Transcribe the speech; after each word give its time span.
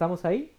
¿Estamos 0.00 0.24
ahí? 0.24 0.50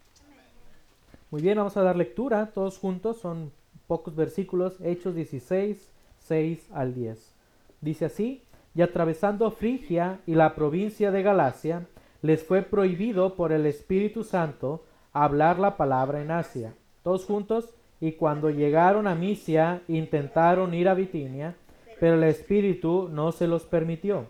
Muy 1.31 1.41
bien, 1.41 1.57
vamos 1.57 1.75
a 1.75 1.81
dar 1.81 1.95
lectura 1.95 2.51
todos 2.53 2.77
juntos, 2.77 3.17
son 3.17 3.51
pocos 3.87 4.15
versículos, 4.15 4.79
Hechos 4.81 5.15
16, 5.15 5.91
6 6.19 6.69
al 6.71 6.93
10. 6.93 7.33
Dice 7.81 8.05
así, 8.05 8.43
y 8.75 8.83
atravesando 8.83 9.49
Frigia 9.49 10.19
y 10.27 10.35
la 10.35 10.53
provincia 10.53 11.09
de 11.09 11.23
Galacia, 11.23 11.87
les 12.21 12.43
fue 12.43 12.61
prohibido 12.61 13.33
por 13.33 13.51
el 13.51 13.65
Espíritu 13.65 14.23
Santo 14.23 14.85
hablar 15.11 15.57
la 15.57 15.75
palabra 15.75 16.21
en 16.21 16.29
Asia. 16.29 16.75
Todos 17.01 17.25
juntos, 17.25 17.73
y 17.99 18.11
cuando 18.11 18.51
llegaron 18.51 19.07
a 19.07 19.15
Misia, 19.15 19.81
intentaron 19.87 20.75
ir 20.75 20.87
a 20.87 20.93
Bitinia, 20.93 21.55
pero 21.99 22.13
el 22.13 22.25
Espíritu 22.25 23.09
no 23.11 23.31
se 23.31 23.47
los 23.47 23.63
permitió. 23.63 24.27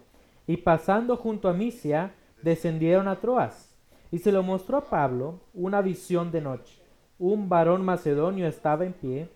Y 0.48 0.56
pasando 0.56 1.18
junto 1.18 1.50
a 1.50 1.54
Misia, 1.54 2.14
descendieron 2.42 3.10
a 3.10 3.20
Troas. 3.20 3.71
Y 4.12 4.20
se 4.20 4.32
lo 4.32 4.44
mostró 4.44 4.78
a 4.78 4.86
Pablo 4.86 5.40
una 5.54 5.82
visión 5.82 6.32
de 6.32 6.42
noche. 6.42 6.82
Un 7.18 7.50
varón 7.50 7.84
macedonio 7.84 8.48
estaba 8.48 8.86
en 8.86 8.94
pie, 8.94 9.30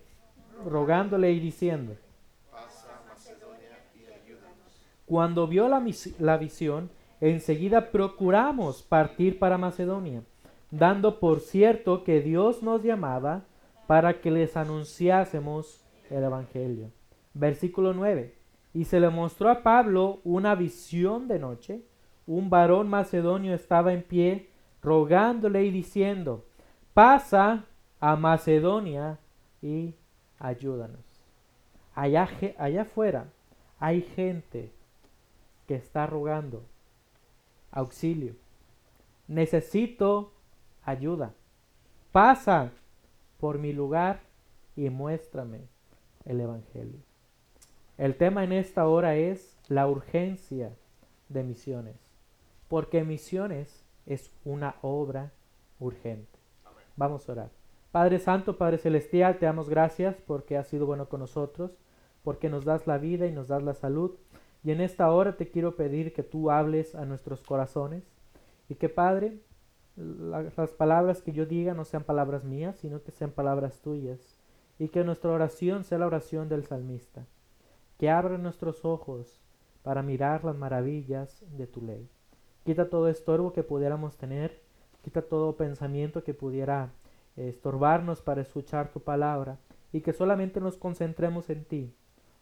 rogándole 0.64 1.32
y 1.32 1.40
diciendo, 1.40 1.96
Cuando 5.06 5.46
vio 5.46 5.68
la, 5.68 5.82
la 6.18 6.36
visión, 6.36 6.90
enseguida 7.20 7.90
procuramos 7.92 8.82
partir 8.82 9.38
para 9.38 9.56
Macedonia, 9.56 10.22
dando 10.70 11.20
por 11.20 11.40
cierto 11.40 12.02
que 12.02 12.20
Dios 12.20 12.62
nos 12.62 12.82
llamaba 12.82 13.44
para 13.86 14.20
que 14.20 14.32
les 14.32 14.56
anunciásemos 14.56 15.84
el 16.10 16.24
Evangelio. 16.24 16.90
Versículo 17.34 17.94
9. 17.94 18.34
Y 18.74 18.84
se 18.84 18.98
le 18.98 19.08
mostró 19.08 19.48
a 19.48 19.62
Pablo 19.62 20.20
una 20.24 20.54
visión 20.54 21.28
de 21.28 21.38
noche. 21.38 21.82
Un 22.26 22.50
varón 22.50 22.88
macedonio 22.88 23.54
estaba 23.54 23.92
en 23.92 24.02
pie, 24.02 24.50
rogándole 24.86 25.64
y 25.64 25.72
diciendo, 25.72 26.44
pasa 26.94 27.64
a 27.98 28.14
Macedonia 28.14 29.18
y 29.60 29.96
ayúdanos. 30.38 31.04
Allá, 31.92 32.28
allá 32.56 32.82
afuera 32.82 33.26
hay 33.80 34.02
gente 34.02 34.72
que 35.66 35.74
está 35.74 36.06
rogando 36.06 36.62
auxilio. 37.72 38.36
Necesito 39.26 40.32
ayuda. 40.84 41.34
Pasa 42.12 42.70
por 43.40 43.58
mi 43.58 43.72
lugar 43.72 44.20
y 44.76 44.88
muéstrame 44.88 45.62
el 46.24 46.40
Evangelio. 46.40 47.00
El 47.98 48.14
tema 48.14 48.44
en 48.44 48.52
esta 48.52 48.86
hora 48.86 49.16
es 49.16 49.58
la 49.66 49.88
urgencia 49.88 50.76
de 51.28 51.42
misiones, 51.42 51.96
porque 52.68 53.02
misiones 53.02 53.85
es 54.06 54.30
una 54.44 54.76
obra 54.82 55.32
urgente. 55.78 56.38
Vamos 56.96 57.28
a 57.28 57.32
orar. 57.32 57.50
Padre 57.92 58.18
Santo, 58.18 58.56
Padre 58.56 58.78
Celestial, 58.78 59.38
te 59.38 59.46
damos 59.46 59.68
gracias 59.68 60.16
porque 60.26 60.56
has 60.56 60.68
sido 60.68 60.86
bueno 60.86 61.08
con 61.08 61.20
nosotros, 61.20 61.78
porque 62.22 62.48
nos 62.48 62.64
das 62.64 62.86
la 62.86 62.98
vida 62.98 63.26
y 63.26 63.32
nos 63.32 63.48
das 63.48 63.62
la 63.62 63.74
salud. 63.74 64.12
Y 64.64 64.70
en 64.70 64.80
esta 64.80 65.10
hora 65.10 65.36
te 65.36 65.48
quiero 65.48 65.76
pedir 65.76 66.12
que 66.12 66.22
tú 66.22 66.50
hables 66.50 66.94
a 66.94 67.04
nuestros 67.04 67.42
corazones 67.42 68.04
y 68.68 68.74
que 68.74 68.88
Padre, 68.88 69.40
las 69.96 70.72
palabras 70.72 71.22
que 71.22 71.32
yo 71.32 71.46
diga 71.46 71.74
no 71.74 71.84
sean 71.84 72.04
palabras 72.04 72.44
mías, 72.44 72.76
sino 72.76 73.02
que 73.02 73.12
sean 73.12 73.30
palabras 73.30 73.80
tuyas. 73.80 74.36
Y 74.78 74.88
que 74.88 75.04
nuestra 75.04 75.30
oración 75.30 75.84
sea 75.84 75.98
la 75.98 76.06
oración 76.06 76.48
del 76.48 76.64
salmista. 76.64 77.24
Que 77.98 78.10
abra 78.10 78.36
nuestros 78.36 78.84
ojos 78.84 79.40
para 79.82 80.02
mirar 80.02 80.44
las 80.44 80.56
maravillas 80.56 81.42
de 81.56 81.66
tu 81.66 81.80
ley. 81.80 82.10
Quita 82.66 82.90
todo 82.90 83.08
estorbo 83.08 83.54
que 83.54 83.62
pudiéramos 83.62 84.18
tener. 84.18 84.60
Quita 85.02 85.22
todo 85.22 85.56
pensamiento 85.56 86.22
que 86.22 86.34
pudiera 86.34 86.90
estorbarnos 87.36 88.20
para 88.20 88.42
escuchar 88.42 88.92
tu 88.92 89.00
palabra. 89.00 89.58
Y 89.92 90.02
que 90.02 90.12
solamente 90.12 90.60
nos 90.60 90.76
concentremos 90.76 91.48
en 91.48 91.64
ti 91.64 91.94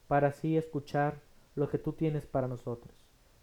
para 0.09 0.29
así 0.29 0.57
escuchar 0.57 1.21
lo 1.55 1.69
que 1.69 1.79
tú 1.79 1.93
tienes 1.93 2.27
para 2.27 2.49
nosotros. 2.49 2.93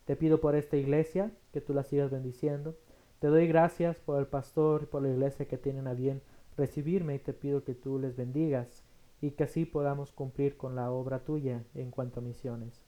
Te 0.04 0.18
pido 0.18 0.42
por 0.42 0.56
esta 0.56 0.76
iglesia 0.76 1.32
que 1.54 1.62
tú 1.62 1.74
la 1.74 1.84
sigas 1.84 2.12
bendiciendo 2.12 2.76
te 3.22 3.28
doy 3.28 3.46
gracias 3.48 4.00
por 4.00 4.20
el 4.20 4.26
pastor 4.26 4.82
y 4.82 4.86
por 4.88 5.04
la 5.04 5.10
iglesia 5.10 5.48
que 5.48 5.60
tienen 5.60 5.86
a 5.86 5.94
bien 5.94 6.24
recibirme 6.58 7.14
y 7.14 7.20
te 7.20 7.34
pido 7.34 7.64
que 7.64 7.76
tú 7.76 8.00
les 8.00 8.16
bendigas 8.16 8.84
y 9.22 9.30
que 9.30 9.44
así 9.44 9.66
podamos 9.66 10.12
cumplir 10.12 10.58
con 10.58 10.76
la 10.76 10.90
obra 10.90 11.24
tuya 11.24 11.64
en 11.76 11.92
cuanto 11.92 12.20
a 12.20 12.24
misiones. 12.24 12.84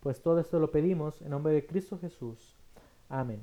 Pues 0.00 0.20
todo 0.20 0.40
esto 0.40 0.58
lo 0.58 0.72
pedimos 0.72 1.22
en 1.22 1.30
nombre 1.30 1.52
de 1.52 1.66
Cristo 1.66 2.00
Jesús. 2.00 2.55
Amén. 3.08 3.42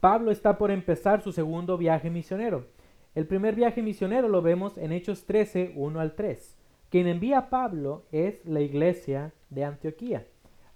Pablo 0.00 0.30
está 0.30 0.58
por 0.58 0.70
empezar 0.70 1.22
su 1.22 1.32
segundo 1.32 1.76
viaje 1.76 2.10
misionero. 2.10 2.66
El 3.14 3.26
primer 3.26 3.54
viaje 3.54 3.82
misionero 3.82 4.28
lo 4.28 4.42
vemos 4.42 4.76
en 4.78 4.92
Hechos 4.92 5.24
13, 5.24 5.72
1 5.74 6.00
al 6.00 6.14
3. 6.14 6.56
Quien 6.90 7.06
envía 7.06 7.38
a 7.38 7.50
Pablo 7.50 8.04
es 8.12 8.44
la 8.44 8.60
iglesia 8.60 9.32
de 9.50 9.64
Antioquía. 9.64 10.26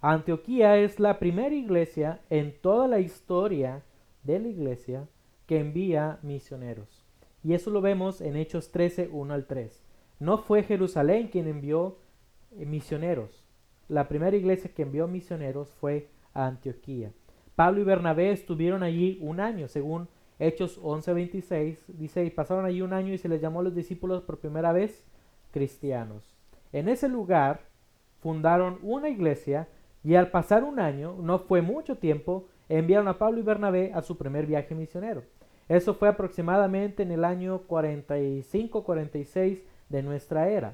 Antioquía 0.01 0.77
es 0.77 0.99
la 0.99 1.19
primera 1.19 1.53
iglesia 1.53 2.19
en 2.29 2.59
toda 2.59 2.87
la 2.87 2.99
historia 2.99 3.83
de 4.23 4.39
la 4.39 4.47
iglesia 4.47 5.07
que 5.45 5.59
envía 5.59 6.17
misioneros. 6.23 7.05
Y 7.43 7.53
eso 7.53 7.69
lo 7.69 7.81
vemos 7.81 8.21
en 8.21 8.35
Hechos 8.35 8.71
13, 8.71 9.09
1 9.11 9.33
al 9.33 9.45
3. 9.45 9.83
No 10.19 10.39
fue 10.39 10.63
Jerusalén 10.63 11.27
quien 11.27 11.47
envió 11.47 11.97
eh, 12.51 12.65
misioneros. 12.65 13.45
La 13.87 14.07
primera 14.07 14.35
iglesia 14.35 14.71
que 14.73 14.81
envió 14.81 15.07
misioneros 15.07 15.71
fue 15.73 16.07
a 16.33 16.47
Antioquía. 16.47 17.11
Pablo 17.61 17.81
y 17.81 17.83
Bernabé 17.83 18.31
estuvieron 18.31 18.81
allí 18.81 19.19
un 19.21 19.39
año, 19.39 19.67
según 19.67 20.07
Hechos 20.39 20.79
11, 20.81 21.13
26. 21.13 21.85
Dice, 21.89 22.25
y 22.25 22.31
pasaron 22.31 22.65
allí 22.65 22.81
un 22.81 22.91
año 22.91 23.13
y 23.13 23.19
se 23.19 23.29
les 23.29 23.39
llamó 23.39 23.59
a 23.59 23.63
los 23.63 23.75
discípulos 23.75 24.23
por 24.23 24.39
primera 24.39 24.71
vez 24.71 25.05
cristianos. 25.51 26.35
En 26.73 26.89
ese 26.89 27.07
lugar 27.07 27.59
fundaron 28.19 28.79
una 28.81 29.09
iglesia 29.09 29.67
y 30.03 30.15
al 30.15 30.31
pasar 30.31 30.63
un 30.63 30.79
año, 30.79 31.15
no 31.21 31.37
fue 31.37 31.61
mucho 31.61 31.99
tiempo, 31.99 32.47
enviaron 32.67 33.07
a 33.07 33.19
Pablo 33.19 33.39
y 33.39 33.43
Bernabé 33.43 33.91
a 33.93 34.01
su 34.01 34.17
primer 34.17 34.47
viaje 34.47 34.73
misionero. 34.73 35.21
Eso 35.69 35.93
fue 35.93 36.09
aproximadamente 36.09 37.03
en 37.03 37.11
el 37.11 37.23
año 37.23 37.61
45-46 37.67 39.59
de 39.87 40.01
nuestra 40.01 40.49
era. 40.49 40.73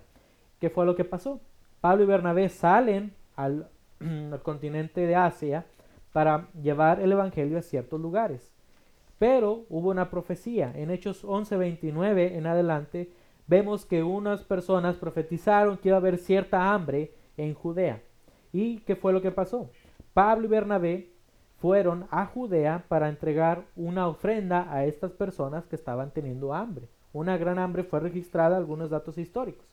¿Qué 0.62 0.70
fue 0.70 0.86
lo 0.86 0.96
que 0.96 1.04
pasó? 1.04 1.42
Pablo 1.82 2.06
y 2.06 2.08
Bernabé 2.08 2.48
salen 2.48 3.14
al, 3.36 3.68
al 4.00 4.42
continente 4.42 5.02
de 5.02 5.18
Asia 5.18 5.66
para 6.18 6.50
llevar 6.60 7.00
el 7.00 7.12
Evangelio 7.12 7.60
a 7.60 7.62
ciertos 7.62 8.02
lugares. 8.02 8.52
Pero 9.20 9.66
hubo 9.70 9.92
una 9.92 10.10
profecía. 10.10 10.72
En 10.74 10.90
Hechos 10.90 11.24
11:29 11.24 12.36
en 12.36 12.48
adelante 12.48 13.12
vemos 13.46 13.86
que 13.86 14.02
unas 14.02 14.42
personas 14.42 14.96
profetizaron 14.96 15.78
que 15.78 15.90
iba 15.90 15.98
a 15.98 16.00
haber 16.00 16.18
cierta 16.18 16.74
hambre 16.74 17.14
en 17.38 17.54
Judea. 17.54 18.02
¿Y 18.52 18.80
qué 18.80 18.96
fue 18.96 19.14
lo 19.14 19.22
que 19.22 19.30
pasó? 19.30 19.70
Pablo 20.16 20.48
y 20.48 20.50
Bernabé 20.50 21.12
fueron 21.58 22.08
a 22.10 22.26
Judea 22.26 22.86
para 22.88 23.10
entregar 23.10 23.66
una 23.76 24.08
ofrenda 24.08 24.74
a 24.74 24.86
estas 24.86 25.12
personas 25.12 25.68
que 25.68 25.76
estaban 25.76 26.10
teniendo 26.10 26.52
hambre. 26.52 26.90
Una 27.14 27.38
gran 27.38 27.60
hambre 27.60 27.84
fue 27.84 28.00
registrada, 28.00 28.58
algunos 28.58 28.90
datos 28.90 29.20
históricos. 29.20 29.68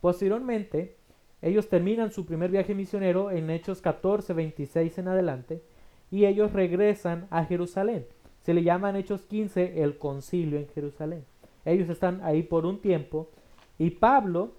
Posteriormente, 0.00 0.96
ellos 1.42 1.68
terminan 1.68 2.10
su 2.10 2.26
primer 2.26 2.50
viaje 2.50 2.74
misionero 2.74 3.30
en 3.30 3.50
Hechos 3.50 3.80
14, 3.80 4.32
26 4.32 4.98
en 4.98 5.06
adelante, 5.06 5.62
y 6.10 6.26
ellos 6.26 6.52
regresan 6.52 7.26
a 7.30 7.44
Jerusalén. 7.44 8.06
Se 8.42 8.54
le 8.54 8.62
llama 8.62 8.90
en 8.90 8.96
Hechos 8.96 9.22
15 9.22 9.82
el 9.82 9.98
concilio 9.98 10.58
en 10.58 10.68
Jerusalén. 10.68 11.24
Ellos 11.64 11.88
están 11.88 12.20
ahí 12.22 12.42
por 12.42 12.64
un 12.64 12.80
tiempo, 12.80 13.28
y 13.78 13.90
Pablo 13.90 14.52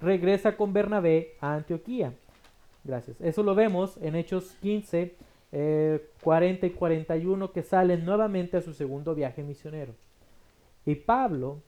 regresa 0.00 0.56
con 0.56 0.72
Bernabé 0.72 1.36
a 1.40 1.54
Antioquía. 1.54 2.12
Gracias. 2.84 3.20
Eso 3.20 3.42
lo 3.42 3.54
vemos 3.54 3.96
en 3.98 4.14
Hechos 4.14 4.56
15, 4.60 5.14
40 6.22 6.66
eh, 6.66 6.68
y 6.68 6.72
41 6.72 7.52
que 7.52 7.62
salen 7.62 8.04
nuevamente 8.04 8.56
a 8.56 8.60
su 8.60 8.72
segundo 8.72 9.14
viaje 9.14 9.42
misionero. 9.42 9.94
Y 10.84 10.94
Pablo, 10.94 11.62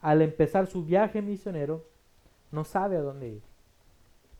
al 0.00 0.22
empezar 0.22 0.66
su 0.66 0.84
viaje 0.84 1.22
misionero, 1.22 1.84
no 2.52 2.64
sabe 2.64 2.96
a 2.96 3.02
dónde 3.02 3.28
ir. 3.28 3.42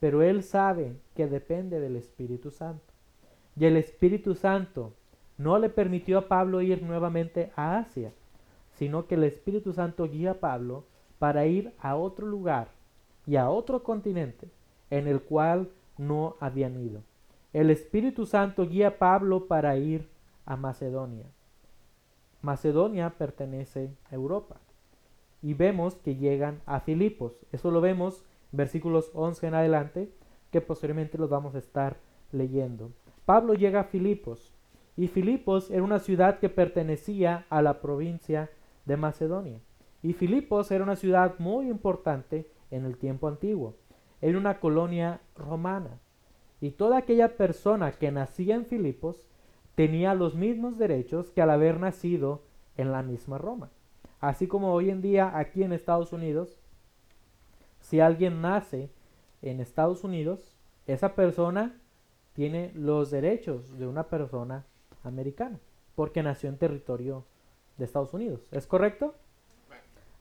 Pero 0.00 0.22
él 0.22 0.42
sabe 0.42 0.94
que 1.14 1.26
depende 1.26 1.80
del 1.80 1.96
Espíritu 1.96 2.50
Santo. 2.50 2.93
Y 3.56 3.64
el 3.66 3.76
Espíritu 3.76 4.34
Santo 4.34 4.92
no 5.38 5.58
le 5.58 5.68
permitió 5.68 6.18
a 6.18 6.28
Pablo 6.28 6.60
ir 6.62 6.82
nuevamente 6.82 7.52
a 7.56 7.78
Asia, 7.78 8.12
sino 8.72 9.06
que 9.06 9.14
el 9.14 9.24
Espíritu 9.24 9.72
Santo 9.72 10.08
guía 10.08 10.32
a 10.32 10.40
Pablo 10.40 10.84
para 11.18 11.46
ir 11.46 11.72
a 11.78 11.96
otro 11.96 12.26
lugar 12.26 12.68
y 13.26 13.36
a 13.36 13.48
otro 13.48 13.82
continente 13.82 14.48
en 14.90 15.06
el 15.06 15.20
cual 15.20 15.68
no 15.96 16.36
habían 16.40 16.78
ido 16.80 17.00
el 17.54 17.70
Espíritu 17.70 18.26
Santo 18.26 18.66
guía 18.66 18.88
a 18.88 18.98
Pablo 18.98 19.46
para 19.46 19.76
ir 19.76 20.08
a 20.44 20.56
Macedonia. 20.56 21.26
Macedonia 22.42 23.10
pertenece 23.10 23.90
a 24.10 24.16
Europa. 24.16 24.56
Y 25.40 25.54
vemos 25.54 25.94
que 25.94 26.16
llegan 26.16 26.60
a 26.66 26.80
Filipos. 26.80 27.32
Eso 27.52 27.70
lo 27.70 27.80
vemos 27.80 28.24
versículos 28.50 29.10
11 29.14 29.46
en 29.46 29.54
adelante, 29.54 30.10
que 30.50 30.60
posteriormente 30.60 31.16
los 31.16 31.30
vamos 31.30 31.54
a 31.54 31.58
estar 31.58 31.96
leyendo. 32.32 32.90
Pablo 33.24 33.54
llega 33.54 33.80
a 33.80 33.84
Filipos 33.84 34.52
Y 34.96 35.08
Filipos 35.08 35.70
era 35.70 35.82
una 35.82 35.98
ciudad 35.98 36.38
que 36.38 36.48
pertenecía 36.48 37.46
a 37.50 37.62
la 37.62 37.80
provincia 37.80 38.50
de 38.84 38.96
Macedonia. 38.96 39.60
Y 40.02 40.12
Filipos 40.12 40.70
era 40.70 40.84
una 40.84 40.96
ciudad 40.96 41.34
muy 41.38 41.68
importante 41.68 42.50
en 42.70 42.84
el 42.84 42.96
tiempo 42.96 43.26
antiguo. 43.26 43.74
Era 44.20 44.38
una 44.38 44.60
colonia 44.60 45.20
romana. 45.36 45.98
Y 46.60 46.70
toda 46.70 46.98
aquella 46.98 47.36
persona 47.36 47.92
que 47.92 48.12
nacía 48.12 48.54
en 48.54 48.66
Filipos 48.66 49.26
tenía 49.74 50.14
los 50.14 50.34
mismos 50.34 50.78
derechos 50.78 51.30
que 51.30 51.42
al 51.42 51.50
haber 51.50 51.80
nacido 51.80 52.42
en 52.76 52.92
la 52.92 53.02
misma 53.02 53.38
Roma. 53.38 53.70
Así 54.20 54.46
como 54.46 54.72
hoy 54.72 54.90
en 54.90 55.02
día 55.02 55.36
aquí 55.36 55.62
en 55.62 55.72
Estados 55.72 56.12
Unidos, 56.12 56.60
si 57.80 58.00
alguien 58.00 58.40
nace 58.40 58.90
en 59.42 59.60
Estados 59.60 60.04
Unidos, 60.04 60.56
esa 60.86 61.14
persona 61.14 61.80
tiene 62.34 62.72
los 62.74 63.10
derechos 63.10 63.78
de 63.78 63.86
una 63.86 64.08
persona 64.08 64.66
americana, 65.02 65.58
porque 65.94 66.22
nació 66.22 66.48
en 66.50 66.58
territorio 66.58 67.24
de 67.78 67.86
Estados 67.86 68.12
Unidos. 68.12 68.48
¿Es 68.52 68.66
correcto? 68.66 69.14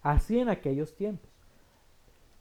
Así 0.02 0.40
en 0.40 0.50
aquellos 0.50 0.96
tiempos. 0.96 1.30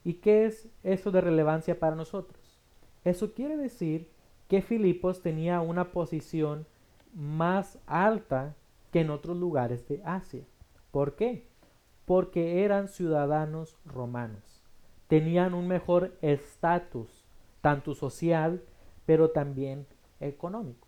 ¿Y 0.04 0.14
qué 0.14 0.46
es 0.46 0.68
eso 0.82 1.10
de 1.10 1.20
relevancia 1.20 1.78
para 1.78 1.96
nosotros? 1.96 2.60
Eso 3.04 3.32
quiere 3.32 3.56
decir 3.56 4.08
que 4.48 4.62
Filipos 4.62 5.22
tenía 5.22 5.60
una 5.60 5.92
posición 5.92 6.66
más 7.14 7.78
alta 7.86 8.54
que 8.90 9.00
en 9.00 9.10
otros 9.10 9.36
lugares 9.36 9.88
de 9.88 10.02
Asia. 10.04 10.44
¿Por 10.90 11.14
qué? 11.14 11.46
Porque 12.04 12.64
eran 12.64 12.88
ciudadanos 12.88 13.76
romanos. 13.84 14.62
Tenían 15.08 15.54
un 15.54 15.68
mejor 15.68 16.16
estatus, 16.20 17.24
tanto 17.60 17.94
social, 17.94 18.62
pero 19.06 19.30
también 19.30 19.86
económico. 20.20 20.86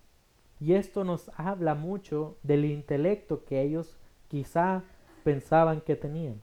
Y 0.61 0.75
esto 0.75 1.05
nos 1.05 1.31
habla 1.37 1.75
mucho 1.75 2.37
del 2.43 2.65
intelecto 2.65 3.45
que 3.45 3.63
ellos 3.63 3.99
quizá 4.29 4.85
pensaban 5.25 5.81
que 5.81 5.97
tenían. 5.97 6.41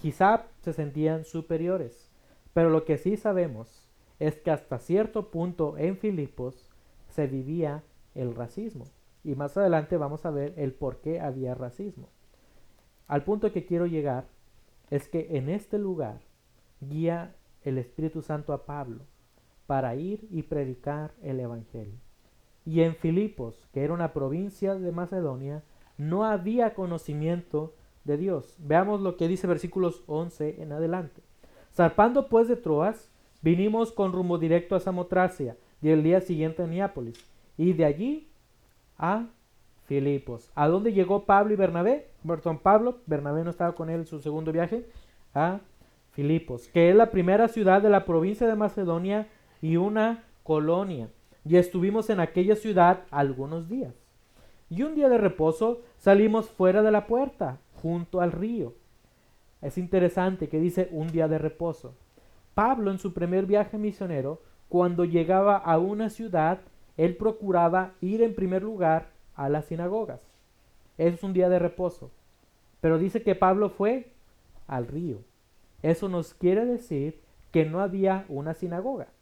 Quizá 0.00 0.46
se 0.60 0.72
sentían 0.72 1.24
superiores. 1.24 2.10
Pero 2.52 2.70
lo 2.70 2.84
que 2.84 2.98
sí 2.98 3.16
sabemos 3.16 3.88
es 4.18 4.36
que 4.36 4.50
hasta 4.50 4.78
cierto 4.78 5.30
punto 5.30 5.76
en 5.78 5.96
Filipos 5.96 6.68
se 7.08 7.26
vivía 7.26 7.82
el 8.14 8.34
racismo. 8.34 8.86
Y 9.24 9.34
más 9.34 9.56
adelante 9.56 9.96
vamos 9.96 10.26
a 10.26 10.30
ver 10.30 10.54
el 10.56 10.72
por 10.72 11.00
qué 11.00 11.20
había 11.20 11.54
racismo. 11.54 12.08
Al 13.08 13.24
punto 13.24 13.52
que 13.52 13.64
quiero 13.64 13.86
llegar 13.86 14.26
es 14.90 15.08
que 15.08 15.36
en 15.36 15.48
este 15.48 15.78
lugar 15.78 16.20
guía 16.80 17.34
el 17.62 17.78
Espíritu 17.78 18.22
Santo 18.22 18.52
a 18.52 18.66
Pablo 18.66 19.04
para 19.66 19.94
ir 19.94 20.26
y 20.30 20.42
predicar 20.42 21.12
el 21.22 21.40
Evangelio. 21.40 21.98
Y 22.66 22.80
en 22.80 22.94
Filipos, 22.96 23.66
que 23.72 23.82
era 23.82 23.92
una 23.92 24.12
provincia 24.12 24.74
de 24.74 24.92
Macedonia, 24.92 25.62
no 25.98 26.24
había 26.24 26.74
conocimiento 26.74 27.74
de 28.04 28.16
Dios. 28.16 28.56
Veamos 28.58 29.00
lo 29.00 29.16
que 29.16 29.28
dice 29.28 29.46
versículos 29.46 30.02
11 30.06 30.62
en 30.62 30.72
adelante. 30.72 31.22
Zarpando 31.74 32.28
pues 32.28 32.48
de 32.48 32.56
Troas, 32.56 33.10
vinimos 33.42 33.92
con 33.92 34.12
rumbo 34.12 34.38
directo 34.38 34.76
a 34.76 34.80
Samotracia 34.80 35.56
y 35.82 35.90
el 35.90 36.02
día 36.02 36.20
siguiente 36.20 36.62
a 36.62 36.66
Neápolis. 36.66 37.18
Y 37.56 37.72
de 37.72 37.84
allí 37.84 38.28
a 38.98 39.26
Filipos. 39.86 40.50
¿A 40.54 40.68
dónde 40.68 40.92
llegó 40.92 41.24
Pablo 41.24 41.52
y 41.52 41.56
Bernabé? 41.56 42.08
Perdón, 42.26 42.58
Pablo, 42.58 42.98
Bernabé 43.06 43.44
no 43.44 43.50
estaba 43.50 43.74
con 43.74 43.90
él 43.90 44.00
en 44.00 44.06
su 44.06 44.20
segundo 44.20 44.52
viaje. 44.52 44.86
A 45.34 45.60
Filipos, 46.12 46.68
que 46.68 46.90
es 46.90 46.96
la 46.96 47.10
primera 47.10 47.48
ciudad 47.48 47.82
de 47.82 47.90
la 47.90 48.04
provincia 48.04 48.46
de 48.46 48.54
Macedonia 48.54 49.26
y 49.64 49.78
una 49.78 50.24
colonia. 50.42 51.08
Y 51.42 51.56
estuvimos 51.56 52.10
en 52.10 52.20
aquella 52.20 52.54
ciudad 52.54 53.04
algunos 53.10 53.66
días. 53.66 53.94
Y 54.68 54.82
un 54.82 54.94
día 54.94 55.08
de 55.08 55.16
reposo 55.16 55.80
salimos 55.96 56.50
fuera 56.50 56.82
de 56.82 56.90
la 56.90 57.06
puerta, 57.06 57.56
junto 57.80 58.20
al 58.20 58.30
río. 58.30 58.74
Es 59.62 59.78
interesante 59.78 60.50
que 60.50 60.60
dice 60.60 60.90
un 60.92 61.10
día 61.10 61.28
de 61.28 61.38
reposo. 61.38 61.94
Pablo 62.54 62.90
en 62.90 62.98
su 62.98 63.14
primer 63.14 63.46
viaje 63.46 63.78
misionero, 63.78 64.42
cuando 64.68 65.06
llegaba 65.06 65.56
a 65.56 65.78
una 65.78 66.10
ciudad, 66.10 66.60
él 66.98 67.16
procuraba 67.16 67.94
ir 68.02 68.20
en 68.20 68.34
primer 68.34 68.62
lugar 68.62 69.12
a 69.34 69.48
las 69.48 69.64
sinagogas. 69.64 70.20
Eso 70.98 71.14
es 71.14 71.22
un 71.22 71.32
día 71.32 71.48
de 71.48 71.58
reposo. 71.58 72.10
Pero 72.82 72.98
dice 72.98 73.22
que 73.22 73.34
Pablo 73.34 73.70
fue 73.70 74.12
al 74.66 74.88
río. 74.88 75.20
Eso 75.80 76.10
nos 76.10 76.34
quiere 76.34 76.66
decir 76.66 77.18
que 77.50 77.64
no 77.64 77.80
había 77.80 78.26
una 78.28 78.52
sinagoga. 78.52 79.13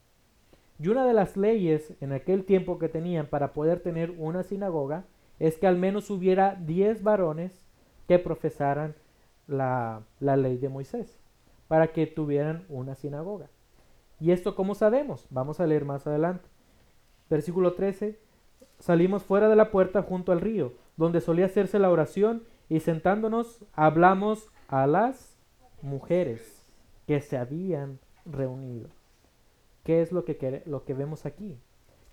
Y 0.83 0.89
una 0.89 1.07
de 1.07 1.13
las 1.13 1.37
leyes 1.37 1.93
en 2.01 2.11
aquel 2.11 2.45
tiempo 2.45 2.81
que 2.81 2.89
tenían 2.89 3.27
para 3.27 3.53
poder 3.53 3.79
tener 3.79 4.11
una 4.19 4.43
sinagoga 4.43 5.05
es 5.39 5.57
que 5.57 5.69
al 5.69 5.77
menos 5.77 6.11
hubiera 6.11 6.57
diez 6.57 7.05
varones 7.05 7.65
que 8.09 8.19
profesaran 8.19 8.97
la, 9.47 10.03
la 10.19 10.37
ley 10.37 10.57
de 10.57 10.69
Moisés 10.69 11.21
para 11.69 11.93
que 11.93 12.09
tuvieran 12.09 12.65
una 12.69 12.97
sinagoga. 12.97 13.47
¿Y 14.19 14.33
esto 14.33 14.57
cómo 14.57 14.75
sabemos? 14.75 15.25
Vamos 15.31 15.61
a 15.61 15.69
leer 15.69 15.85
más 15.85 16.09
adelante. 16.09 16.49
Versículo 17.31 17.75
13. 17.75 18.19
Salimos 18.81 19.23
fuera 19.23 19.49
de 19.49 19.55
la 19.55 19.71
puerta 19.71 20.03
junto 20.03 20.33
al 20.33 20.41
río, 20.41 20.73
donde 20.97 21.21
solía 21.21 21.47
hacerse 21.47 21.79
la 21.79 21.91
oración, 21.91 22.43
y 22.69 22.81
sentándonos 22.81 23.65
hablamos 23.73 24.51
a 24.67 24.89
las 24.89 25.39
mujeres 25.81 26.67
que 27.07 27.21
se 27.21 27.37
habían 27.37 28.01
reunido. 28.25 28.89
¿Qué 29.85 30.01
es 30.01 30.13
lo 30.13 30.25
que, 30.25 30.95
vemos 30.95 31.27
aquí? 31.27 31.59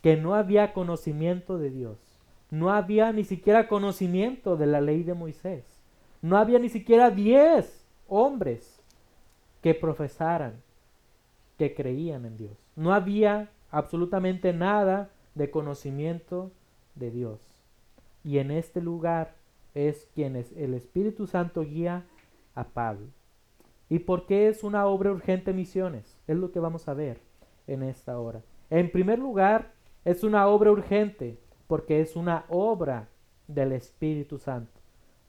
Que 0.01 0.17
no 0.17 0.33
había 0.33 0.73
conocimiento 0.73 1.57
de 1.57 1.69
Dios. 1.69 1.97
No 2.49 2.71
había 2.71 3.11
ni 3.11 3.23
siquiera 3.23 3.67
conocimiento 3.67 4.57
de 4.57 4.65
la 4.65 4.81
ley 4.81 5.03
de 5.03 5.13
Moisés. 5.13 5.65
No 6.21 6.37
había 6.37 6.57
ni 6.57 6.69
siquiera 6.69 7.11
diez 7.11 7.85
hombres 8.07 8.81
que 9.61 9.75
profesaran, 9.75 10.61
que 11.57 11.75
creían 11.75 12.25
en 12.25 12.37
Dios. 12.37 12.57
No 12.75 12.93
había 12.93 13.49
absolutamente 13.69 14.51
nada 14.51 15.11
de 15.35 15.51
conocimiento 15.51 16.51
de 16.95 17.11
Dios. 17.11 17.39
Y 18.23 18.39
en 18.39 18.49
este 18.49 18.81
lugar 18.81 19.35
es 19.75 20.07
quien 20.15 20.35
es 20.35 20.51
el 20.53 20.73
Espíritu 20.73 21.27
Santo 21.27 21.61
guía 21.61 22.03
a 22.55 22.63
Pablo. 22.63 23.07
¿Y 23.89 23.99
por 23.99 24.25
qué 24.25 24.47
es 24.47 24.63
una 24.63 24.87
obra 24.87 25.11
urgente 25.11 25.53
misiones? 25.53 26.17
Es 26.27 26.35
lo 26.35 26.51
que 26.51 26.59
vamos 26.59 26.87
a 26.87 26.93
ver 26.95 27.28
en 27.69 27.83
esta 27.83 28.19
hora. 28.19 28.41
En 28.69 28.91
primer 28.91 29.19
lugar, 29.19 29.71
es 30.05 30.23
una 30.23 30.47
obra 30.47 30.71
urgente 30.71 31.37
porque 31.67 32.01
es 32.01 32.15
una 32.15 32.45
obra 32.49 33.09
del 33.47 33.71
Espíritu 33.73 34.37
Santo. 34.37 34.79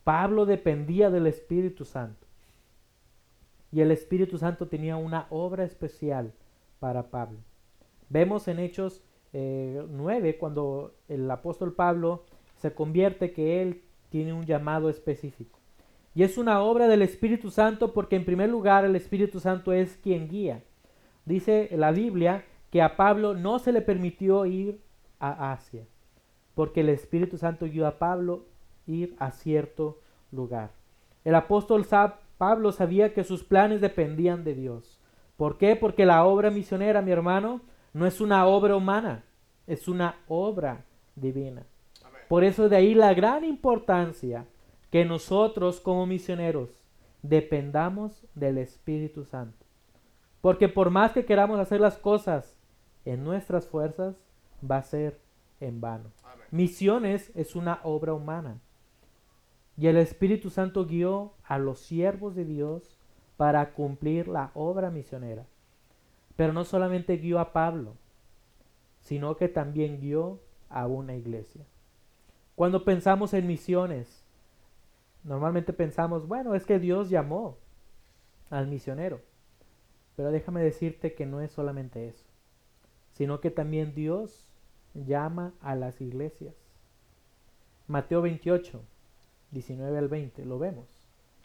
Pablo 0.04 0.46
dependía 0.46 1.10
del 1.10 1.26
Espíritu 1.26 1.84
Santo. 1.84 2.26
Y 3.72 3.80
el 3.80 3.90
Espíritu 3.90 4.38
Santo 4.38 4.66
tenía 4.66 4.96
una 4.96 5.26
obra 5.30 5.64
especial 5.64 6.32
para 6.80 7.10
Pablo. 7.10 7.38
Vemos 8.08 8.48
en 8.48 8.58
Hechos 8.58 9.04
9, 9.32 10.28
eh, 10.28 10.38
cuando 10.38 10.94
el 11.08 11.30
apóstol 11.30 11.74
Pablo 11.74 12.24
se 12.56 12.72
convierte, 12.74 13.32
que 13.32 13.62
él 13.62 13.82
tiene 14.08 14.32
un 14.32 14.44
llamado 14.44 14.90
específico. 14.90 15.58
Y 16.14 16.24
es 16.24 16.38
una 16.38 16.60
obra 16.62 16.88
del 16.88 17.02
Espíritu 17.02 17.50
Santo 17.50 17.92
porque 17.92 18.16
en 18.16 18.24
primer 18.24 18.48
lugar 18.48 18.84
el 18.84 18.96
Espíritu 18.96 19.38
Santo 19.38 19.72
es 19.72 19.96
quien 20.02 20.28
guía. 20.28 20.64
Dice 21.24 21.68
la 21.76 21.92
Biblia 21.92 22.44
que 22.70 22.82
a 22.82 22.96
Pablo 22.96 23.34
no 23.34 23.58
se 23.58 23.72
le 23.72 23.82
permitió 23.82 24.46
ir 24.46 24.80
a 25.18 25.52
Asia, 25.52 25.84
porque 26.54 26.80
el 26.80 26.88
Espíritu 26.88 27.36
Santo 27.36 27.66
guió 27.66 27.86
a 27.86 27.98
Pablo 27.98 28.44
ir 28.86 29.14
a 29.18 29.30
cierto 29.30 30.00
lugar. 30.32 30.70
El 31.24 31.34
apóstol 31.34 31.86
Pablo 32.38 32.72
sabía 32.72 33.12
que 33.12 33.24
sus 33.24 33.44
planes 33.44 33.80
dependían 33.80 34.44
de 34.44 34.54
Dios. 34.54 34.98
¿Por 35.36 35.58
qué? 35.58 35.76
Porque 35.76 36.06
la 36.06 36.24
obra 36.24 36.50
misionera, 36.50 37.02
mi 37.02 37.10
hermano, 37.10 37.60
no 37.92 38.06
es 38.06 38.20
una 38.20 38.46
obra 38.46 38.76
humana, 38.76 39.24
es 39.66 39.88
una 39.88 40.16
obra 40.28 40.84
divina. 41.16 41.66
Por 42.28 42.44
eso 42.44 42.68
de 42.68 42.76
ahí 42.76 42.94
la 42.94 43.12
gran 43.12 43.44
importancia 43.44 44.46
que 44.90 45.04
nosotros 45.04 45.80
como 45.80 46.06
misioneros 46.06 46.70
dependamos 47.22 48.24
del 48.34 48.58
Espíritu 48.58 49.24
Santo. 49.24 49.59
Porque 50.40 50.68
por 50.68 50.90
más 50.90 51.12
que 51.12 51.24
queramos 51.24 51.58
hacer 51.58 51.80
las 51.80 51.98
cosas 51.98 52.56
en 53.04 53.24
nuestras 53.24 53.68
fuerzas, 53.68 54.16
va 54.68 54.78
a 54.78 54.82
ser 54.82 55.20
en 55.60 55.80
vano. 55.80 56.10
Misiones 56.50 57.30
es 57.34 57.54
una 57.54 57.80
obra 57.82 58.14
humana. 58.14 58.58
Y 59.76 59.86
el 59.86 59.96
Espíritu 59.96 60.50
Santo 60.50 60.86
guió 60.86 61.32
a 61.44 61.58
los 61.58 61.78
siervos 61.78 62.34
de 62.34 62.44
Dios 62.44 62.96
para 63.36 63.72
cumplir 63.72 64.28
la 64.28 64.50
obra 64.54 64.90
misionera. 64.90 65.46
Pero 66.36 66.52
no 66.52 66.64
solamente 66.64 67.16
guió 67.16 67.38
a 67.38 67.52
Pablo, 67.52 67.94
sino 69.00 69.36
que 69.36 69.48
también 69.48 70.00
guió 70.00 70.40
a 70.68 70.86
una 70.86 71.14
iglesia. 71.14 71.64
Cuando 72.54 72.84
pensamos 72.84 73.32
en 73.32 73.46
misiones, 73.46 74.22
normalmente 75.24 75.72
pensamos, 75.72 76.26
bueno, 76.26 76.54
es 76.54 76.66
que 76.66 76.78
Dios 76.78 77.08
llamó 77.08 77.56
al 78.50 78.66
misionero. 78.66 79.20
Pero 80.20 80.32
déjame 80.32 80.62
decirte 80.62 81.14
que 81.14 81.24
no 81.24 81.40
es 81.40 81.50
solamente 81.50 82.06
eso, 82.06 82.26
sino 83.14 83.40
que 83.40 83.50
también 83.50 83.94
Dios 83.94 84.44
llama 84.92 85.54
a 85.62 85.74
las 85.74 86.02
iglesias. 86.02 86.54
Mateo 87.86 88.20
28, 88.20 88.82
19 89.50 89.96
al 89.96 90.08
20, 90.08 90.44
lo 90.44 90.58
vemos. 90.58 90.84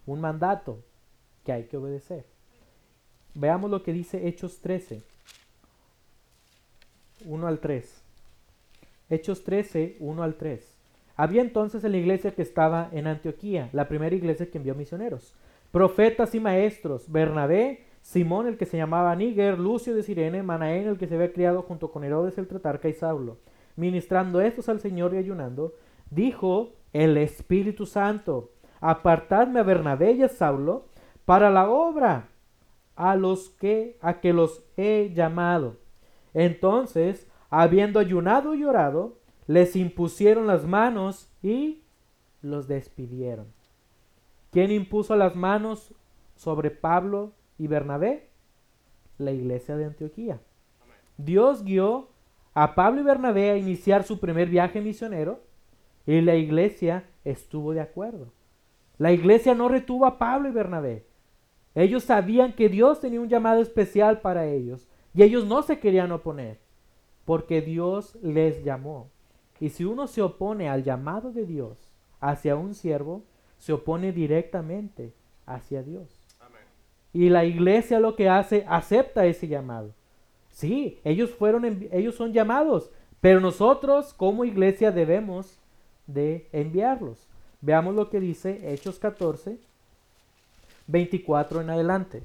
Un 0.05 0.19
mandato 0.19 0.83
que 1.45 1.53
hay 1.53 1.63
que 1.67 1.77
obedecer. 1.77 2.25
Veamos 3.33 3.71
lo 3.71 3.81
que 3.81 3.93
dice 3.93 4.27
Hechos 4.27 4.59
13, 4.59 5.01
1 7.23 7.47
al 7.47 7.59
3. 7.59 8.03
Hechos 9.09 9.45
13, 9.45 9.95
1 10.01 10.21
al 10.21 10.35
3. 10.35 10.75
Había 11.15 11.41
entonces 11.41 11.81
en 11.85 11.93
la 11.93 11.97
iglesia 11.97 12.35
que 12.35 12.41
estaba 12.41 12.89
en 12.91 13.07
Antioquía, 13.07 13.69
la 13.71 13.87
primera 13.87 14.13
iglesia 14.13 14.51
que 14.51 14.57
envió 14.57 14.75
misioneros, 14.75 15.33
profetas 15.71 16.35
y 16.35 16.41
maestros, 16.41 17.09
Bernabé, 17.09 17.84
Simón 18.05 18.45
el 18.45 18.55
que 18.55 18.67
se 18.67 18.77
llamaba 18.77 19.15
Níger, 19.15 19.57
Lucio 19.57 19.95
de 19.95 20.03
Sirene, 20.03 20.43
Manaén 20.43 20.87
el 20.87 20.99
que 20.99 21.07
se 21.07 21.15
había 21.15 21.33
criado 21.33 21.63
junto 21.63 21.91
con 21.91 22.03
Herodes 22.03 22.37
el 22.37 22.47
Tratarca 22.47 22.87
y 22.87 22.93
Saulo. 22.93 23.39
Ministrando 23.75 24.41
estos 24.41 24.69
al 24.69 24.79
Señor 24.79 25.15
y 25.15 25.17
ayunando, 25.17 25.73
dijo 26.11 26.73
el 26.93 27.17
Espíritu 27.17 27.87
Santo, 27.87 28.51
apartadme 28.79 29.59
a 29.59 29.63
Bernabé 29.63 30.11
y 30.11 30.21
a 30.21 30.27
Saulo 30.27 30.85
para 31.25 31.49
la 31.49 31.67
obra 31.67 32.29
a 32.95 33.15
los 33.15 33.49
que 33.49 33.97
a 34.01 34.21
que 34.21 34.33
los 34.33 34.63
he 34.77 35.11
llamado. 35.15 35.77
Entonces, 36.35 37.27
habiendo 37.49 37.99
ayunado 37.99 38.53
y 38.53 38.65
orado, 38.65 39.17
les 39.47 39.75
impusieron 39.75 40.45
las 40.45 40.67
manos 40.67 41.27
y 41.41 41.81
los 42.43 42.67
despidieron. 42.67 43.47
¿Quién 44.51 44.69
impuso 44.69 45.15
las 45.15 45.35
manos 45.35 45.91
sobre 46.35 46.69
Pablo 46.69 47.31
y 47.57 47.67
Bernabé? 47.67 48.29
La 49.17 49.31
iglesia 49.31 49.77
de 49.77 49.85
Antioquía. 49.85 50.39
Dios 51.17 51.63
guió 51.63 52.09
a 52.53 52.75
Pablo 52.75 53.01
y 53.01 53.03
Bernabé 53.03 53.51
a 53.51 53.57
iniciar 53.57 54.03
su 54.03 54.19
primer 54.19 54.49
viaje 54.49 54.81
misionero 54.81 55.41
y 56.05 56.21
la 56.21 56.35
iglesia 56.35 57.05
estuvo 57.23 57.73
de 57.73 57.81
acuerdo. 57.81 58.33
La 58.97 59.11
iglesia 59.11 59.55
no 59.55 59.67
retuvo 59.67 60.05
a 60.05 60.17
Pablo 60.17 60.49
y 60.49 60.51
Bernabé. 60.51 61.05
Ellos 61.73 62.03
sabían 62.03 62.53
que 62.53 62.69
Dios 62.69 62.99
tenía 63.01 63.19
un 63.19 63.29
llamado 63.29 63.61
especial 63.61 64.21
para 64.21 64.45
ellos 64.45 64.87
y 65.13 65.23
ellos 65.23 65.45
no 65.45 65.63
se 65.63 65.79
querían 65.79 66.11
oponer 66.11 66.59
porque 67.25 67.61
Dios 67.61 68.17
les 68.21 68.63
llamó. 68.63 69.09
Y 69.59 69.69
si 69.69 69.83
uno 69.83 70.07
se 70.07 70.21
opone 70.21 70.69
al 70.69 70.83
llamado 70.83 71.31
de 71.31 71.45
Dios 71.45 71.91
hacia 72.19 72.55
un 72.55 72.75
siervo, 72.75 73.23
se 73.57 73.73
opone 73.73 74.11
directamente 74.11 75.13
hacia 75.45 75.83
Dios. 75.83 76.14
Y 77.15 77.29
la 77.29 77.45
iglesia 77.45 78.01
lo 78.01 78.17
que 78.17 78.27
hace, 78.27 78.65
acepta 78.67 79.25
ese 79.25 79.47
llamado. 79.47 79.93
Sí, 80.51 80.99
ellos 81.05 81.29
fueron, 81.29 81.87
ellos 81.93 82.13
son 82.13 82.33
llamados, 82.33 82.91
pero 83.21 83.39
nosotros 83.39 84.13
como 84.13 84.43
iglesia 84.43 84.91
debemos 84.91 85.57
de 86.07 86.49
enviarlos. 86.51 87.25
Veamos 87.61 87.95
lo 87.95 88.09
que 88.09 88.19
dice 88.19 88.73
Hechos 88.73 88.99
14, 88.99 89.57
24 90.87 91.61
en 91.61 91.69
adelante. 91.69 92.23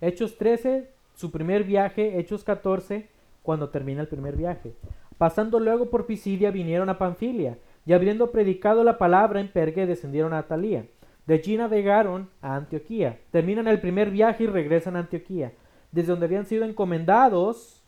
Hechos 0.00 0.36
13, 0.36 0.90
su 1.14 1.30
primer 1.30 1.62
viaje, 1.62 2.18
Hechos 2.18 2.42
14, 2.42 3.06
cuando 3.44 3.68
termina 3.68 4.00
el 4.00 4.08
primer 4.08 4.34
viaje. 4.34 4.72
Pasando 5.18 5.60
luego 5.60 5.88
por 5.88 6.06
Pisidia 6.06 6.50
vinieron 6.50 6.88
a 6.88 6.98
Panfilia, 6.98 7.58
y 7.86 7.92
habiendo 7.92 8.32
predicado 8.32 8.82
la 8.82 8.98
palabra 8.98 9.38
en 9.38 9.52
Pergue 9.52 9.86
descendieron 9.86 10.32
a 10.32 10.38
Atalía. 10.38 10.84
De 11.26 11.34
allí 11.34 11.56
navegaron 11.56 12.28
a 12.40 12.56
Antioquía. 12.56 13.20
Terminan 13.30 13.68
el 13.68 13.80
primer 13.80 14.10
viaje 14.10 14.44
y 14.44 14.46
regresan 14.46 14.96
a 14.96 15.00
Antioquía, 15.00 15.52
desde 15.92 16.10
donde 16.10 16.26
habían 16.26 16.46
sido 16.46 16.64
encomendados, 16.64 17.82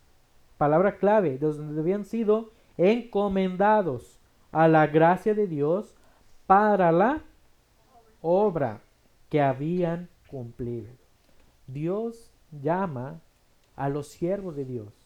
palabra 0.58 0.96
clave, 0.96 1.38
desde 1.38 1.58
donde 1.58 1.80
habían 1.80 2.04
sido 2.04 2.50
encomendados 2.76 4.20
a 4.52 4.68
la 4.68 4.86
gracia 4.86 5.34
de 5.34 5.46
Dios 5.46 5.94
para 6.46 6.92
la 6.92 7.22
obra 8.20 8.80
que 9.30 9.40
habían 9.40 10.08
cumplido. 10.28 10.90
Dios 11.66 12.30
llama 12.62 13.20
a 13.74 13.88
los 13.88 14.08
siervos 14.08 14.54
de 14.54 14.64
Dios 14.64 15.04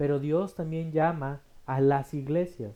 pero 0.00 0.18
Dios 0.18 0.54
también 0.54 0.92
llama 0.92 1.42
a 1.66 1.78
las 1.82 2.14
iglesias 2.14 2.74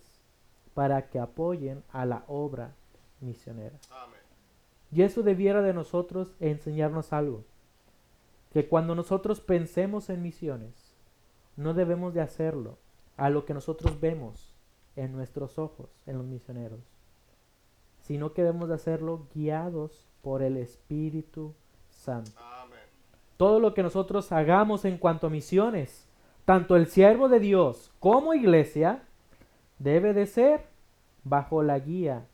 para 0.74 1.08
que 1.08 1.18
apoyen 1.18 1.82
a 1.90 2.04
la 2.04 2.22
obra 2.28 2.74
misionera. 3.22 3.78
Y 4.94 5.02
eso 5.02 5.24
debiera 5.24 5.60
de 5.60 5.74
nosotros 5.74 6.36
enseñarnos 6.38 7.12
algo, 7.12 7.42
que 8.52 8.68
cuando 8.68 8.94
nosotros 8.94 9.40
pensemos 9.40 10.08
en 10.08 10.22
misiones, 10.22 10.94
no 11.56 11.74
debemos 11.74 12.14
de 12.14 12.20
hacerlo 12.20 12.78
a 13.16 13.28
lo 13.28 13.44
que 13.44 13.54
nosotros 13.54 13.98
vemos 14.00 14.54
en 14.94 15.12
nuestros 15.12 15.58
ojos, 15.58 15.88
en 16.06 16.18
los 16.18 16.26
misioneros, 16.26 16.78
sino 18.02 18.32
que 18.32 18.42
debemos 18.42 18.68
de 18.68 18.76
hacerlo 18.76 19.26
guiados 19.34 20.06
por 20.22 20.42
el 20.42 20.56
Espíritu 20.56 21.54
Santo. 21.90 22.30
Todo 23.36 23.58
lo 23.58 23.74
que 23.74 23.82
nosotros 23.82 24.30
hagamos 24.30 24.84
en 24.84 24.98
cuanto 24.98 25.26
a 25.26 25.30
misiones, 25.30 26.06
tanto 26.44 26.76
el 26.76 26.86
siervo 26.86 27.28
de 27.28 27.40
Dios 27.40 27.90
como 27.98 28.32
iglesia 28.32 29.02
debe 29.80 30.12
de 30.12 30.26
ser 30.26 30.66
bajo 31.24 31.64
la 31.64 31.80
guía 31.80 32.26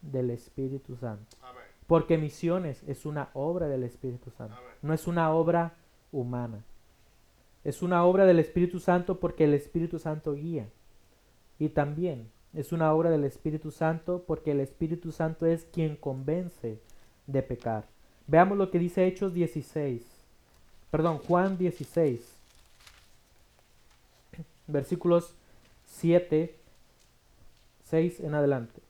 del 0.00 0.30
Espíritu 0.30 0.96
Santo. 0.96 1.36
Porque 1.86 2.18
misiones 2.18 2.82
es 2.86 3.04
una 3.04 3.30
obra 3.34 3.68
del 3.68 3.82
Espíritu 3.82 4.30
Santo, 4.30 4.56
no 4.82 4.94
es 4.94 5.06
una 5.06 5.30
obra 5.32 5.74
humana. 6.12 6.64
Es 7.62 7.82
una 7.82 8.04
obra 8.04 8.26
del 8.26 8.38
Espíritu 8.38 8.78
Santo 8.78 9.20
porque 9.20 9.44
el 9.44 9.54
Espíritu 9.54 9.98
Santo 9.98 10.34
guía. 10.34 10.68
Y 11.58 11.70
también 11.70 12.30
es 12.52 12.72
una 12.72 12.92
obra 12.92 13.10
del 13.10 13.24
Espíritu 13.24 13.70
Santo 13.70 14.24
porque 14.26 14.50
el 14.50 14.60
Espíritu 14.60 15.12
Santo 15.12 15.46
es 15.46 15.64
quien 15.72 15.96
convence 15.96 16.78
de 17.26 17.42
pecar. 17.42 17.86
Veamos 18.26 18.58
lo 18.58 18.70
que 18.70 18.78
dice 18.78 19.06
Hechos 19.06 19.32
16. 19.32 20.02
Perdón, 20.90 21.18
Juan 21.18 21.56
16 21.56 22.34
versículos 24.66 25.34
7, 25.86 26.54
6 27.84 28.20
en 28.20 28.34
adelante. 28.34 28.80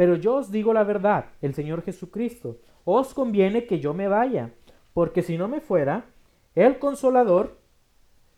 Pero 0.00 0.16
yo 0.16 0.36
os 0.36 0.50
digo 0.50 0.72
la 0.72 0.82
verdad, 0.82 1.26
el 1.42 1.52
Señor 1.52 1.82
Jesucristo, 1.82 2.56
os 2.86 3.12
conviene 3.12 3.66
que 3.66 3.80
yo 3.80 3.92
me 3.92 4.08
vaya, 4.08 4.54
porque 4.94 5.20
si 5.20 5.36
no 5.36 5.46
me 5.46 5.60
fuera, 5.60 6.06
el 6.54 6.78
consolador, 6.78 7.58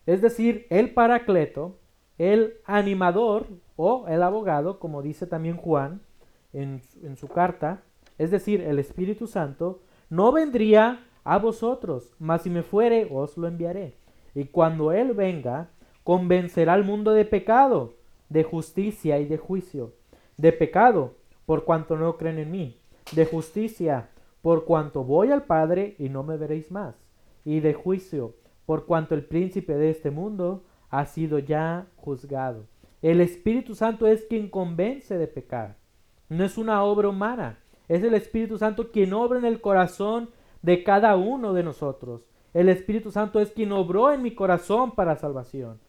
es 0.05 0.21
decir, 0.21 0.67
el 0.71 0.93
paracleto, 0.93 1.79
el 2.19 2.55
animador 2.65 3.47
o 3.77 4.09
el 4.09 4.25
abogado, 4.25 4.81
como 4.81 5.03
dice 5.03 5.29
también 5.29 5.57
Juan 5.57 6.01
en, 6.53 6.83
su 7.15 7.29
carta, 7.29 7.85
es 8.19 8.33
decir, 8.33 8.61
el 8.63 8.81
Espíritu 8.81 9.29
Santo, 9.29 9.83
no 10.11 10.33
vendría 10.33 11.07
a 11.23 11.39
vosotros, 11.39 12.13
mas 12.19 12.43
si 12.43 12.51
me 12.51 12.65
fuere, 12.65 13.07
os 13.09 13.37
lo 13.37 13.47
enviaré. 13.47 13.95
Y 14.35 14.47
cuando 14.47 14.91
Él 14.91 15.13
venga, 15.13 15.71
convencerá 16.03 16.73
al 16.73 16.83
mundo 16.83 17.13
de 17.13 17.25
pecado, 17.25 17.95
de 18.31 18.43
justicia 18.43 19.21
y 19.21 19.27
de 19.27 19.39
juicio. 19.39 19.93
De 20.37 20.53
pecado, 20.53 21.22
por 21.47 21.65
cuanto 21.65 21.97
no 21.97 22.17
creen 22.17 22.39
en 22.39 22.51
mí. 22.51 22.81
De 23.13 23.27
justicia, 23.27 24.11
por 24.43 24.65
cuanto 24.65 25.05
voy 25.05 25.31
al 25.31 25.45
Padre 25.45 25.97
y 25.99 26.09
no 26.09 26.23
me 26.23 26.37
veréis 26.37 26.71
más. 26.71 26.95
Y 27.45 27.61
de 27.61 27.75
juicio, 27.75 28.35
por 28.67 28.87
cuanto 28.87 29.15
el 29.15 29.25
príncipe 29.25 29.75
de 29.75 29.91
este 29.91 30.11
mundo 30.11 30.65
ha 30.91 31.07
sido 31.07 31.39
ya 31.39 31.87
juzgado. 31.97 32.67
El 33.01 33.21
Espíritu 33.21 33.75
Santo 33.75 34.07
es 34.07 34.25
quien 34.25 34.49
convence 34.49 35.19
de 35.19 35.27
pecar. 35.27 35.77
No 36.29 36.45
es 36.45 36.57
una 36.57 36.85
obra 36.85 37.09
humana. 37.09 37.59
Es 37.89 38.03
el 38.03 38.15
Espíritu 38.15 38.59
Santo 38.59 38.91
quien 38.93 39.13
obra 39.13 39.39
en 39.39 39.45
el 39.45 39.61
corazón 39.61 40.31
de 40.63 40.85
cada 40.85 41.17
uno 41.17 41.53
de 41.53 41.63
nosotros. 41.65 42.23
El 42.55 42.69
Espíritu 42.69 43.11
Santo 43.11 43.41
es 43.41 43.51
quien 43.51 43.73
obró 43.73 44.13
en 44.13 44.23
mi 44.23 44.35
corazón 44.35 44.95
para 44.95 45.17
salvación. 45.17 45.81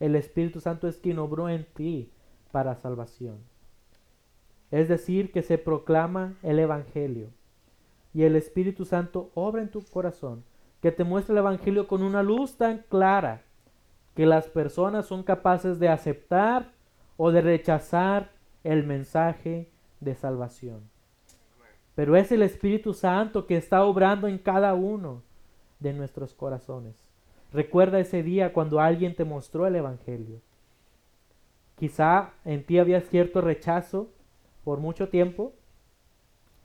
El 0.00 0.16
Espíritu 0.16 0.60
Santo 0.60 0.88
es 0.88 0.96
quien 0.96 1.18
obró 1.18 1.48
en 1.48 1.66
ti 1.74 2.10
para 2.50 2.74
salvación. 2.76 3.51
Es 4.72 4.88
decir, 4.88 5.30
que 5.30 5.42
se 5.42 5.56
proclama 5.56 6.34
el 6.42 6.58
Evangelio. 6.58 7.28
Y 8.12 8.24
el 8.24 8.34
Espíritu 8.34 8.84
Santo 8.84 9.30
obra 9.34 9.62
en 9.62 9.70
tu 9.70 9.82
corazón, 9.82 10.42
que 10.80 10.90
te 10.90 11.04
muestra 11.04 11.34
el 11.34 11.38
Evangelio 11.38 11.86
con 11.86 12.02
una 12.02 12.24
luz 12.24 12.56
tan 12.56 12.78
clara 12.88 13.42
que 14.16 14.26
las 14.26 14.48
personas 14.48 15.06
son 15.06 15.22
capaces 15.22 15.78
de 15.78 15.88
aceptar 15.88 16.72
o 17.16 17.30
de 17.30 17.40
rechazar 17.40 18.32
el 18.64 18.84
mensaje 18.84 19.70
de 20.00 20.16
salvación 20.16 20.90
pero 21.94 22.16
es 22.16 22.32
el 22.32 22.42
Espíritu 22.42 22.94
Santo 22.94 23.46
que 23.46 23.56
está 23.56 23.84
obrando 23.84 24.26
en 24.26 24.38
cada 24.38 24.74
uno 24.74 25.22
de 25.78 25.92
nuestros 25.92 26.34
corazones. 26.34 26.96
Recuerda 27.52 28.00
ese 28.00 28.22
día 28.22 28.52
cuando 28.52 28.80
alguien 28.80 29.14
te 29.14 29.24
mostró 29.24 29.66
el 29.66 29.76
Evangelio. 29.76 30.40
Quizá 31.76 32.30
en 32.44 32.64
ti 32.64 32.78
había 32.78 33.00
cierto 33.02 33.40
rechazo 33.40 34.10
por 34.64 34.78
mucho 34.78 35.08
tiempo, 35.08 35.52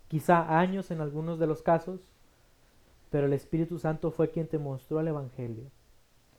quizá 0.07 0.59
años 0.59 0.91
en 0.91 1.01
algunos 1.01 1.39
de 1.39 1.47
los 1.47 1.61
casos, 1.61 1.99
pero 3.09 3.27
el 3.27 3.33
Espíritu 3.33 3.79
Santo 3.79 4.11
fue 4.11 4.31
quien 4.31 4.47
te 4.47 4.57
mostró 4.57 4.99
el 4.99 5.07
Evangelio. 5.07 5.65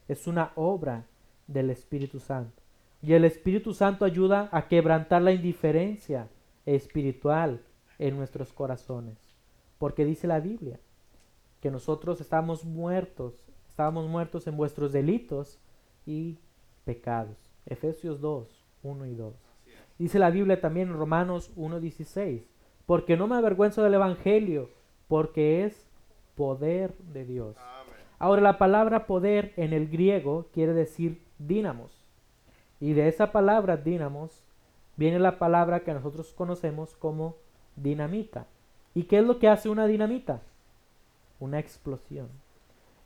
Es 0.06 0.26
una 0.26 0.52
obra 0.54 1.06
del 1.46 1.70
Espíritu 1.70 2.20
Santo. 2.20 2.62
Y 3.02 3.12
el 3.14 3.24
Espíritu 3.24 3.74
Santo 3.74 4.04
ayuda 4.04 4.48
a 4.52 4.68
quebrantar 4.68 5.22
la 5.22 5.32
indiferencia 5.32 6.28
espiritual 6.66 7.62
en 7.98 8.16
nuestros 8.16 8.52
corazones. 8.52 9.16
Porque 9.78 10.04
dice 10.04 10.26
la 10.26 10.40
Biblia 10.40 10.78
que 11.60 11.70
nosotros 11.70 12.20
estamos 12.20 12.64
muertos, 12.64 13.44
estábamos 13.68 14.08
muertos 14.08 14.46
en 14.46 14.56
vuestros 14.56 14.92
delitos 14.92 15.58
y 16.06 16.38
pecados. 16.84 17.36
Efesios 17.66 18.20
2, 18.20 18.64
1 18.82 19.06
y 19.06 19.14
2. 19.14 19.47
Dice 19.98 20.18
la 20.18 20.30
Biblia 20.30 20.60
también 20.60 20.88
en 20.88 20.96
Romanos 20.96 21.50
1.16, 21.56 22.42
porque 22.86 23.16
no 23.16 23.26
me 23.26 23.36
avergüenzo 23.36 23.82
del 23.82 23.94
Evangelio, 23.94 24.70
porque 25.08 25.64
es 25.64 25.88
poder 26.36 26.96
de 26.98 27.24
Dios. 27.24 27.56
Ahora 28.18 28.42
la 28.42 28.58
palabra 28.58 29.06
poder 29.06 29.52
en 29.56 29.72
el 29.72 29.88
griego 29.88 30.46
quiere 30.52 30.72
decir 30.72 31.22
dínamos. 31.38 31.92
Y 32.80 32.92
de 32.92 33.08
esa 33.08 33.32
palabra 33.32 33.76
dínamos 33.76 34.42
viene 34.96 35.18
la 35.18 35.38
palabra 35.38 35.80
que 35.80 35.94
nosotros 35.94 36.32
conocemos 36.32 36.96
como 36.96 37.36
dinamita. 37.76 38.46
¿Y 38.94 39.04
qué 39.04 39.18
es 39.18 39.24
lo 39.24 39.38
que 39.38 39.48
hace 39.48 39.68
una 39.68 39.86
dinamita? 39.86 40.42
Una 41.38 41.60
explosión. 41.60 42.28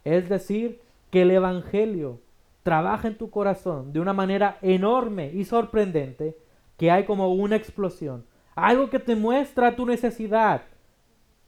Es 0.04 0.28
decir, 0.28 0.80
que 1.10 1.22
el 1.22 1.30
Evangelio 1.30 2.18
trabaja 2.62 3.08
en 3.08 3.18
tu 3.18 3.30
corazón 3.30 3.92
de 3.92 4.00
una 4.00 4.14
manera 4.14 4.58
enorme 4.62 5.30
y 5.32 5.44
sorprendente 5.44 6.36
que 6.82 6.90
hay 6.90 7.04
como 7.04 7.32
una 7.32 7.54
explosión. 7.54 8.26
Algo 8.56 8.90
que 8.90 8.98
te 8.98 9.14
muestra 9.14 9.76
tu 9.76 9.86
necesidad. 9.86 10.62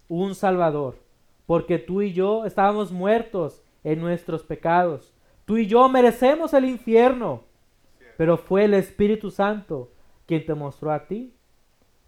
Un 0.07 0.37
Salvador. 0.37 0.95
Porque 1.45 1.81
tú 1.81 2.03
y 2.03 2.13
yo 2.13 2.45
estábamos 2.45 2.93
muertos 2.93 3.61
en 3.83 4.01
nuestros 4.01 4.45
pecados. 4.45 5.13
Tú 5.45 5.57
y 5.57 5.67
yo 5.67 5.89
merecemos 5.89 6.55
el 6.55 6.67
infierno. 6.67 7.43
Pero 8.17 8.37
fue 8.37 8.67
el 8.67 8.75
Espíritu 8.75 9.33
Santo 9.33 9.91
quien 10.25 10.47
te 10.47 10.55
mostró 10.55 10.93
a 10.93 11.09
ti 11.09 11.35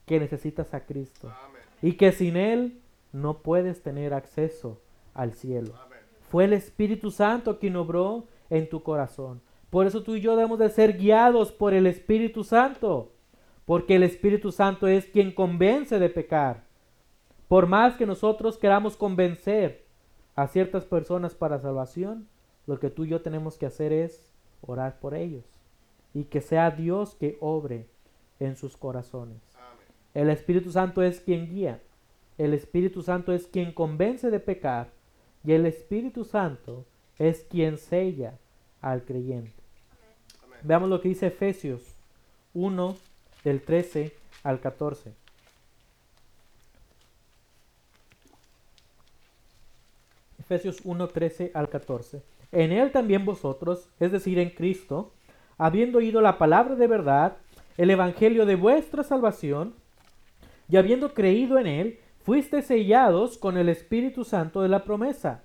que 0.04 0.20
necesitas 0.20 0.72
a 0.72 0.86
Cristo. 0.86 1.34
Y 1.82 1.94
que 1.94 2.12
sin 2.12 2.36
Él 2.36 2.80
no 3.10 3.38
puedes 3.38 3.82
tener 3.82 4.14
acceso 4.14 4.80
al 5.14 5.34
cielo. 5.34 5.74
Fue 6.30 6.44
el 6.44 6.52
Espíritu 6.52 7.10
Santo 7.10 7.58
quien 7.58 7.74
obró 7.74 8.28
en 8.50 8.68
tu 8.68 8.84
corazón. 8.84 9.42
Por 9.68 9.88
eso 9.88 10.04
tú 10.04 10.14
y 10.14 10.20
yo 10.20 10.36
debemos 10.36 10.60
de 10.60 10.70
ser 10.70 10.96
guiados 10.96 11.50
por 11.50 11.74
el 11.74 11.88
Espíritu 11.88 12.44
Santo, 12.44 13.15
porque 13.66 13.96
el 13.96 14.04
Espíritu 14.04 14.52
Santo 14.52 14.86
es 14.86 15.06
quien 15.06 15.32
convence 15.32 15.98
de 15.98 16.08
pecar. 16.08 16.62
Por 17.48 17.66
más 17.66 17.96
que 17.96 18.06
nosotros 18.06 18.56
queramos 18.56 18.96
convencer 18.96 19.84
a 20.36 20.46
ciertas 20.46 20.84
personas 20.84 21.34
para 21.34 21.58
salvación, 21.58 22.28
lo 22.66 22.78
que 22.78 22.90
tú 22.90 23.04
y 23.04 23.08
yo 23.08 23.20
tenemos 23.22 23.58
que 23.58 23.66
hacer 23.66 23.92
es 23.92 24.32
orar 24.62 24.98
por 24.98 25.14
ellos 25.14 25.44
y 26.14 26.24
que 26.24 26.40
sea 26.40 26.70
Dios 26.70 27.14
que 27.14 27.36
obre 27.40 27.86
en 28.40 28.56
sus 28.56 28.76
corazones. 28.76 29.38
El 30.14 30.30
Espíritu 30.30 30.70
Santo 30.70 31.02
es 31.02 31.20
quien 31.20 31.48
guía, 31.48 31.80
el 32.38 32.54
Espíritu 32.54 33.02
Santo 33.02 33.32
es 33.32 33.46
quien 33.46 33.72
convence 33.72 34.30
de 34.30 34.40
pecar 34.40 34.90
y 35.44 35.52
el 35.52 35.66
Espíritu 35.66 36.24
Santo 36.24 36.84
es 37.18 37.44
quien 37.50 37.78
sella 37.78 38.38
al 38.80 39.04
creyente. 39.04 39.52
Veamos 40.62 40.88
lo 40.88 41.00
que 41.00 41.08
dice 41.08 41.26
Efesios 41.28 41.96
1 42.54 42.96
del 43.44 43.62
13 43.62 44.12
al 44.42 44.60
14. 44.60 45.12
Efesios 50.38 50.80
1, 50.84 51.08
13 51.08 51.50
al 51.54 51.68
14. 51.68 52.22
En 52.52 52.72
él 52.72 52.92
también 52.92 53.24
vosotros, 53.24 53.88
es 53.98 54.12
decir, 54.12 54.38
en 54.38 54.50
Cristo, 54.50 55.12
habiendo 55.58 55.98
oído 55.98 56.20
la 56.20 56.38
palabra 56.38 56.76
de 56.76 56.86
verdad, 56.86 57.36
el 57.76 57.90
evangelio 57.90 58.46
de 58.46 58.54
vuestra 58.54 59.02
salvación, 59.02 59.74
y 60.68 60.76
habiendo 60.76 61.14
creído 61.14 61.58
en 61.58 61.66
él, 61.66 62.00
fuiste 62.22 62.62
sellados 62.62 63.38
con 63.38 63.56
el 63.56 63.68
Espíritu 63.68 64.24
Santo 64.24 64.62
de 64.62 64.68
la 64.68 64.84
promesa. 64.84 65.42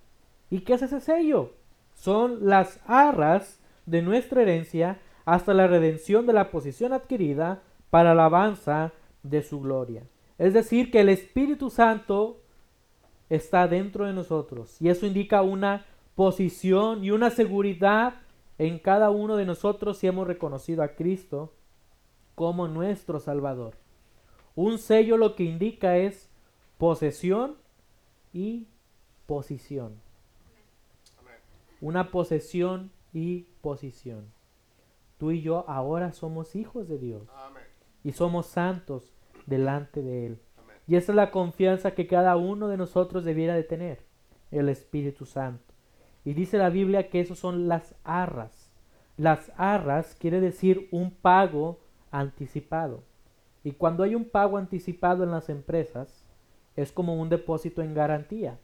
¿Y 0.49 0.61
qué 0.61 0.73
es 0.73 0.81
ese 0.81 0.99
sello? 0.99 1.53
son 2.01 2.47
las 2.47 2.79
arras 2.87 3.59
de 3.85 4.01
nuestra 4.01 4.41
herencia 4.41 4.99
hasta 5.25 5.53
la 5.53 5.67
redención 5.67 6.25
de 6.25 6.33
la 6.33 6.49
posición 6.49 6.93
adquirida 6.93 7.61
para 7.91 8.15
la 8.15 8.23
alabanza 8.23 8.91
de 9.21 9.43
su 9.43 9.61
gloria. 9.61 10.07
Es 10.39 10.55
decir, 10.55 10.89
que 10.89 11.01
el 11.01 11.09
Espíritu 11.09 11.69
Santo 11.69 12.41
está 13.29 13.67
dentro 13.67 14.07
de 14.07 14.13
nosotros 14.13 14.81
y 14.81 14.89
eso 14.89 15.05
indica 15.05 15.43
una 15.43 15.85
posición 16.15 17.03
y 17.03 17.11
una 17.11 17.29
seguridad 17.29 18.15
en 18.57 18.79
cada 18.79 19.11
uno 19.11 19.35
de 19.35 19.45
nosotros 19.45 19.99
si 19.99 20.07
hemos 20.07 20.25
reconocido 20.25 20.81
a 20.81 20.95
Cristo 20.95 21.53
como 22.33 22.67
nuestro 22.67 23.19
Salvador. 23.19 23.75
Un 24.55 24.79
sello 24.79 25.17
lo 25.17 25.35
que 25.35 25.43
indica 25.43 25.97
es 25.97 26.31
posesión 26.79 27.57
y 28.33 28.65
posición 29.27 30.01
una 31.81 32.11
posesión 32.11 32.91
y 33.11 33.47
posición. 33.61 34.31
Tú 35.17 35.31
y 35.31 35.41
yo 35.41 35.65
ahora 35.67 36.13
somos 36.13 36.55
hijos 36.55 36.87
de 36.87 36.97
Dios 36.97 37.23
y 38.03 38.13
somos 38.13 38.47
santos 38.47 39.13
delante 39.45 40.01
de 40.01 40.27
Él. 40.27 40.39
Y 40.87 40.95
esa 40.95 41.11
es 41.11 41.15
la 41.15 41.31
confianza 41.31 41.91
que 41.91 42.07
cada 42.07 42.35
uno 42.35 42.67
de 42.67 42.77
nosotros 42.77 43.23
debiera 43.23 43.55
de 43.55 43.63
tener, 43.63 43.99
el 44.51 44.69
Espíritu 44.69 45.25
Santo. 45.25 45.73
Y 46.25 46.33
dice 46.33 46.57
la 46.57 46.69
Biblia 46.69 47.09
que 47.09 47.19
esos 47.19 47.39
son 47.39 47.67
las 47.67 47.95
arras. 48.03 48.71
Las 49.17 49.51
arras 49.57 50.15
quiere 50.19 50.41
decir 50.41 50.87
un 50.91 51.11
pago 51.11 51.79
anticipado. 52.11 53.03
Y 53.63 53.71
cuando 53.71 54.03
hay 54.03 54.15
un 54.15 54.25
pago 54.25 54.57
anticipado 54.57 55.23
en 55.23 55.31
las 55.31 55.49
empresas, 55.49 56.25
es 56.75 56.91
como 56.91 57.15
un 57.15 57.29
depósito 57.29 57.81
en 57.81 57.93
garantía. 57.93 58.59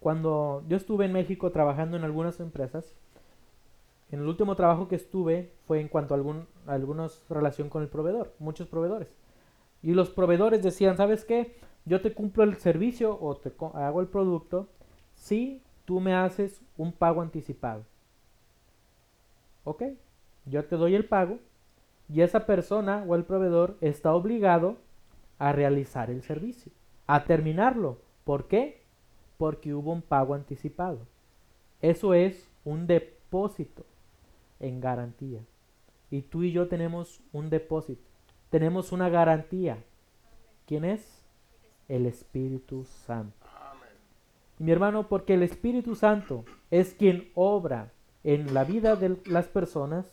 Cuando 0.00 0.62
yo 0.68 0.76
estuve 0.76 1.06
en 1.06 1.12
México 1.12 1.50
trabajando 1.50 1.96
en 1.96 2.04
algunas 2.04 2.38
empresas, 2.40 2.94
en 4.10 4.20
el 4.20 4.26
último 4.26 4.54
trabajo 4.54 4.86
que 4.86 4.96
estuve 4.96 5.52
fue 5.66 5.80
en 5.80 5.88
cuanto 5.88 6.14
a 6.14 6.16
algún, 6.16 6.46
algunos 6.66 7.24
relación 7.28 7.68
con 7.68 7.82
el 7.82 7.88
proveedor, 7.88 8.34
muchos 8.38 8.68
proveedores. 8.68 9.14
Y 9.82 9.92
los 9.92 10.10
proveedores 10.10 10.62
decían, 10.62 10.96
¿sabes 10.96 11.24
qué? 11.24 11.56
Yo 11.84 12.00
te 12.00 12.12
cumplo 12.12 12.44
el 12.44 12.56
servicio 12.56 13.18
o 13.20 13.36
te 13.36 13.52
hago 13.74 14.00
el 14.00 14.08
producto 14.08 14.68
si 15.14 15.62
tú 15.84 16.00
me 16.00 16.14
haces 16.14 16.62
un 16.76 16.92
pago 16.92 17.20
anticipado. 17.20 17.84
¿Ok? 19.64 19.82
Yo 20.46 20.64
te 20.64 20.76
doy 20.76 20.94
el 20.94 21.06
pago 21.06 21.38
y 22.08 22.22
esa 22.22 22.46
persona 22.46 23.04
o 23.06 23.14
el 23.14 23.24
proveedor 23.24 23.76
está 23.80 24.14
obligado 24.14 24.76
a 25.38 25.52
realizar 25.52 26.10
el 26.10 26.22
servicio, 26.22 26.72
a 27.06 27.24
terminarlo. 27.24 27.98
¿Por 28.24 28.46
qué? 28.48 28.84
porque 29.36 29.74
hubo 29.74 29.92
un 29.92 30.02
pago 30.02 30.34
anticipado. 30.34 31.06
Eso 31.80 32.14
es 32.14 32.48
un 32.64 32.86
depósito 32.86 33.84
en 34.60 34.80
garantía. 34.80 35.40
Y 36.10 36.22
tú 36.22 36.42
y 36.42 36.52
yo 36.52 36.68
tenemos 36.68 37.20
un 37.32 37.50
depósito. 37.50 38.02
Tenemos 38.50 38.92
una 38.92 39.08
garantía. 39.08 39.78
¿Quién 40.66 40.84
es? 40.84 41.24
El 41.88 42.06
Espíritu 42.06 42.84
Santo. 42.84 43.46
Mi 44.58 44.70
hermano, 44.70 45.08
porque 45.08 45.34
el 45.34 45.42
Espíritu 45.42 45.94
Santo 45.96 46.44
es 46.70 46.94
quien 46.94 47.30
obra 47.34 47.92
en 48.22 48.54
la 48.54 48.64
vida 48.64 48.96
de 48.96 49.18
las 49.26 49.48
personas, 49.48 50.06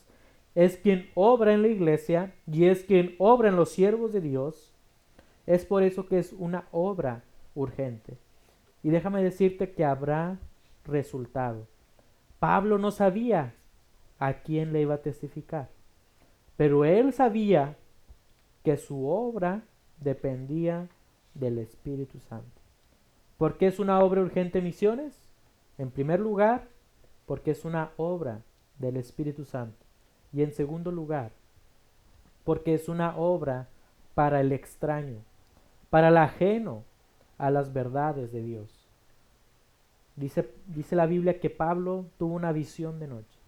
es 0.56 0.78
quien 0.78 1.10
obra 1.14 1.54
en 1.54 1.62
la 1.62 1.68
iglesia 1.68 2.34
y 2.48 2.66
es 2.66 2.84
quien 2.84 3.16
obra 3.20 3.50
en 3.50 3.56
los 3.56 3.70
siervos 3.70 4.12
de 4.12 4.22
Dios. 4.22 4.74
Es 5.46 5.66
por 5.66 5.84
eso 5.84 6.08
que 6.08 6.20
es 6.20 6.34
una 6.34 6.66
obra 6.72 7.24
urgente. 7.56 8.18
Y 8.84 8.90
déjame 8.90 9.24
decirte 9.24 9.72
que 9.74 9.86
habrá 9.86 10.40
resultado. 10.86 11.68
Pablo 12.40 12.78
no 12.78 12.92
sabía 12.92 13.54
a 14.20 14.34
quién 14.42 14.74
le 14.74 14.82
iba 14.82 14.96
a 14.96 15.02
testificar, 15.02 15.70
pero 16.62 16.86
él 16.86 17.12
sabía 17.12 17.76
que 18.64 18.78
su 18.78 19.08
obra 19.08 19.64
dependía 20.00 20.90
del 21.34 21.58
Espíritu 21.58 22.20
Santo. 22.20 22.62
¿Por 23.40 23.58
qué 23.58 23.66
es 23.66 23.80
una 23.80 24.00
obra 24.00 24.22
urgente 24.22 24.62
misiones? 24.62 25.28
En 25.80 25.90
primer 25.90 26.20
lugar, 26.20 26.68
porque 27.26 27.50
es 27.50 27.66
una 27.66 27.90
obra 27.98 28.44
del 28.78 28.98
Espíritu 28.98 29.44
Santo. 29.44 29.84
Y 30.32 30.44
en 30.44 30.54
segundo 30.54 30.92
lugar, 30.92 31.32
porque 32.44 32.76
es 32.76 32.88
una 32.88 33.18
obra 33.18 33.68
para 34.14 34.40
el 34.40 34.52
extraño, 34.52 35.18
para 35.90 36.10
el 36.10 36.18
ajeno, 36.18 36.84
a 37.40 37.50
las 37.50 37.74
verdades 37.74 38.32
de 38.32 38.44
Dios. 38.44 38.88
Dice, 40.16 40.54
dice 40.68 40.96
la 40.96 41.08
Biblia 41.08 41.40
que 41.40 41.50
Pablo 41.50 42.06
tuvo 42.20 42.36
una 42.36 42.52
visión 42.52 43.00
de 43.00 43.08
noche. 43.08 43.40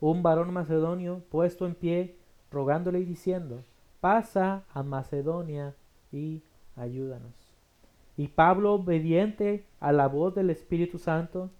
Un 0.00 0.24
varón 0.24 0.52
macedonio 0.52 1.22
puesto 1.30 1.64
en 1.64 1.76
pie, 1.76 2.17
rogándole 2.50 3.00
y 3.00 3.04
diciendo, 3.04 3.62
pasa 4.00 4.64
a 4.72 4.82
Macedonia 4.82 5.74
y 6.12 6.42
ayúdanos. 6.76 7.48
Y 8.16 8.28
Pablo, 8.28 8.74
obediente 8.74 9.64
a 9.80 9.92
la 9.92 10.08
voz 10.08 10.34
del 10.34 10.50
Espíritu 10.50 10.98
Santo, 10.98 11.50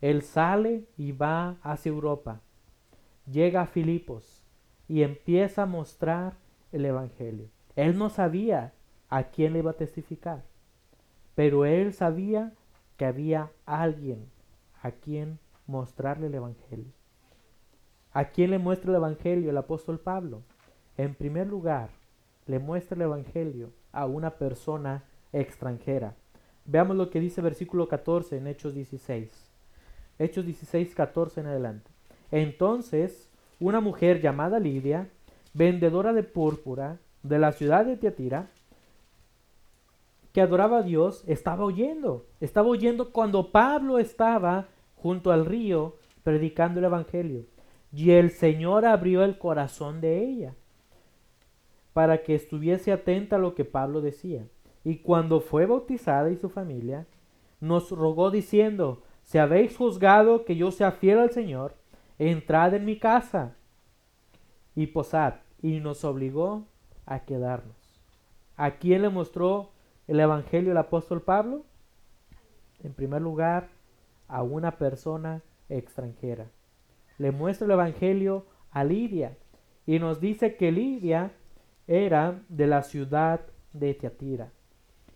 él 0.00 0.22
sale 0.22 0.84
y 0.98 1.12
va 1.12 1.56
hacia 1.62 1.90
Europa. 1.90 2.40
Llega 3.30 3.62
a 3.62 3.66
Filipos 3.66 4.42
y 4.88 5.02
empieza 5.02 5.62
a 5.62 5.66
mostrar 5.66 6.34
el 6.72 6.84
Evangelio. 6.84 7.48
Él 7.76 7.96
no 7.96 8.10
sabía 8.10 8.74
a 9.08 9.24
quién 9.24 9.52
le 9.52 9.60
iba 9.60 9.70
a 9.70 9.76
testificar, 9.76 10.42
pero 11.34 11.64
él 11.64 11.94
sabía 11.94 12.52
que 12.96 13.06
había 13.06 13.50
alguien 13.64 14.26
a 14.82 14.90
quien 14.90 15.38
mostrarle 15.66 16.26
el 16.26 16.34
Evangelio. 16.34 16.92
¿A 18.14 18.26
quién 18.26 18.50
le 18.50 18.58
muestra 18.58 18.90
el 18.90 18.96
Evangelio 18.96 19.48
el 19.48 19.56
apóstol 19.56 19.98
Pablo? 19.98 20.42
En 20.98 21.14
primer 21.14 21.46
lugar, 21.46 21.88
le 22.46 22.58
muestra 22.58 22.94
el 22.94 23.02
Evangelio 23.02 23.70
a 23.90 24.04
una 24.04 24.32
persona 24.32 25.04
extranjera. 25.32 26.14
Veamos 26.66 26.96
lo 26.96 27.08
que 27.08 27.20
dice 27.20 27.40
versículo 27.40 27.88
14 27.88 28.36
en 28.36 28.46
Hechos 28.48 28.74
16. 28.74 29.50
Hechos 30.18 30.44
16, 30.44 30.94
14 30.94 31.40
en 31.40 31.46
adelante. 31.46 31.90
Entonces, 32.30 33.30
una 33.58 33.80
mujer 33.80 34.20
llamada 34.20 34.60
Lidia, 34.60 35.08
vendedora 35.54 36.12
de 36.12 36.22
púrpura 36.22 36.98
de 37.22 37.38
la 37.38 37.52
ciudad 37.52 37.86
de 37.86 37.96
Tiatira, 37.96 38.50
que 40.34 40.42
adoraba 40.42 40.78
a 40.78 40.82
Dios, 40.82 41.24
estaba 41.26 41.64
oyendo. 41.64 42.26
Estaba 42.40 42.68
oyendo 42.68 43.10
cuando 43.10 43.50
Pablo 43.50 43.98
estaba 43.98 44.68
junto 44.96 45.32
al 45.32 45.46
río 45.46 45.96
predicando 46.22 46.78
el 46.78 46.86
Evangelio. 46.86 47.44
Y 47.92 48.12
el 48.12 48.30
Señor 48.30 48.86
abrió 48.86 49.22
el 49.22 49.38
corazón 49.38 50.00
de 50.00 50.24
ella 50.24 50.54
para 51.92 52.22
que 52.22 52.34
estuviese 52.34 52.90
atenta 52.90 53.36
a 53.36 53.38
lo 53.38 53.54
que 53.54 53.64
Pablo 53.64 54.00
decía. 54.00 54.46
Y 54.84 54.98
cuando 54.98 55.40
fue 55.40 55.66
bautizada 55.66 56.30
y 56.30 56.36
su 56.36 56.48
familia, 56.48 57.06
nos 57.60 57.90
rogó 57.90 58.30
diciendo, 58.30 59.02
si 59.22 59.38
habéis 59.38 59.76
juzgado 59.76 60.44
que 60.44 60.56
yo 60.56 60.70
sea 60.70 60.92
fiel 60.92 61.18
al 61.18 61.30
Señor, 61.30 61.74
entrad 62.18 62.74
en 62.74 62.84
mi 62.84 62.98
casa 62.98 63.54
y 64.74 64.88
posad. 64.88 65.34
Y 65.60 65.80
nos 65.80 66.04
obligó 66.04 66.64
a 67.06 67.20
quedarnos. 67.20 67.76
¿A 68.56 68.72
quién 68.72 69.02
le 69.02 69.10
mostró 69.10 69.70
el 70.08 70.18
Evangelio 70.18 70.72
el 70.72 70.78
apóstol 70.78 71.22
Pablo? 71.22 71.64
En 72.82 72.92
primer 72.94 73.22
lugar, 73.22 73.68
a 74.26 74.42
una 74.42 74.78
persona 74.78 75.42
extranjera. 75.68 76.46
Le 77.18 77.30
muestra 77.30 77.66
el 77.66 77.72
Evangelio 77.72 78.46
a 78.70 78.84
Lidia 78.84 79.36
y 79.86 79.98
nos 79.98 80.20
dice 80.20 80.56
que 80.56 80.72
Lidia 80.72 81.32
era 81.86 82.42
de 82.48 82.66
la 82.66 82.82
ciudad 82.82 83.40
de 83.72 83.94
Teatira. 83.94 84.52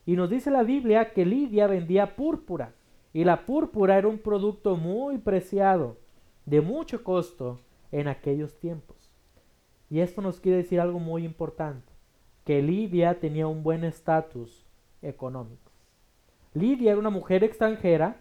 Y 0.04 0.16
nos 0.16 0.30
dice 0.30 0.50
la 0.50 0.62
Biblia 0.62 1.12
que 1.12 1.24
Lidia 1.24 1.66
vendía 1.66 2.16
púrpura 2.16 2.74
y 3.12 3.24
la 3.24 3.46
púrpura 3.46 3.98
era 3.98 4.08
un 4.08 4.18
producto 4.18 4.76
muy 4.76 5.18
preciado, 5.18 5.96
de 6.44 6.60
mucho 6.60 7.02
costo 7.02 7.60
en 7.90 8.08
aquellos 8.08 8.58
tiempos. 8.60 9.10
Y 9.88 10.00
esto 10.00 10.20
nos 10.20 10.40
quiere 10.40 10.58
decir 10.58 10.80
algo 10.80 10.98
muy 10.98 11.24
importante, 11.24 11.92
que 12.44 12.60
Lidia 12.60 13.18
tenía 13.18 13.46
un 13.46 13.62
buen 13.62 13.84
estatus 13.84 14.66
económico. 15.02 15.70
Lidia 16.54 16.92
era 16.92 17.00
una 17.00 17.10
mujer 17.10 17.44
extranjera, 17.44 18.20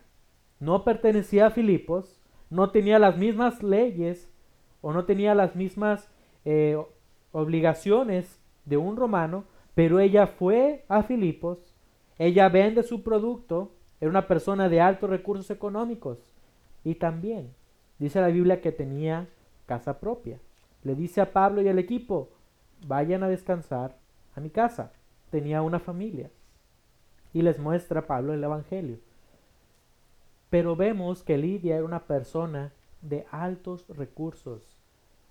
no 0.59 0.83
pertenecía 0.83 1.47
a 1.47 1.51
Filipos, 1.51 2.21
no 2.49 2.69
tenía 2.71 2.99
las 2.99 3.17
mismas 3.17 3.63
leyes 3.63 4.29
o 4.81 4.93
no 4.93 5.05
tenía 5.05 5.35
las 5.35 5.55
mismas 5.55 6.09
eh, 6.45 6.77
obligaciones 7.31 8.39
de 8.65 8.77
un 8.77 8.97
romano, 8.97 9.45
pero 9.73 9.99
ella 9.99 10.27
fue 10.27 10.85
a 10.87 11.03
Filipos, 11.03 11.75
ella 12.17 12.49
vende 12.49 12.83
su 12.83 13.03
producto, 13.03 13.71
era 13.99 14.09
una 14.09 14.27
persona 14.27 14.69
de 14.69 14.81
altos 14.81 15.09
recursos 15.09 15.49
económicos 15.49 16.19
y 16.83 16.95
también 16.95 17.53
dice 17.99 18.21
la 18.21 18.27
Biblia 18.27 18.61
que 18.61 18.71
tenía 18.71 19.27
casa 19.65 19.99
propia. 19.99 20.39
Le 20.83 20.95
dice 20.95 21.19
a 21.19 21.33
Pablo 21.33 21.61
y 21.61 21.67
al 21.67 21.79
equipo, 21.79 22.29
vayan 22.85 23.23
a 23.23 23.27
descansar 23.27 23.97
a 24.35 24.39
mi 24.39 24.49
casa. 24.49 24.93
Tenía 25.31 25.61
una 25.61 25.79
familia. 25.79 26.29
Y 27.33 27.41
les 27.41 27.59
muestra 27.59 28.01
a 28.01 28.07
Pablo 28.07 28.33
el 28.33 28.43
Evangelio. 28.43 28.99
Pero 30.49 30.75
vemos 30.75 31.23
que 31.23 31.37
Lidia 31.37 31.75
era 31.75 31.85
una 31.85 32.03
persona 32.03 32.71
de 33.01 33.25
altos 33.31 33.85
recursos 33.89 34.77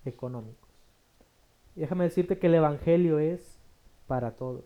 económicos. 0.05 0.69
déjame 1.75 2.05
decirte 2.05 2.37
que 2.37 2.47
el 2.47 2.55
Evangelio 2.55 3.19
es 3.19 3.59
para 4.07 4.31
todos. 4.31 4.63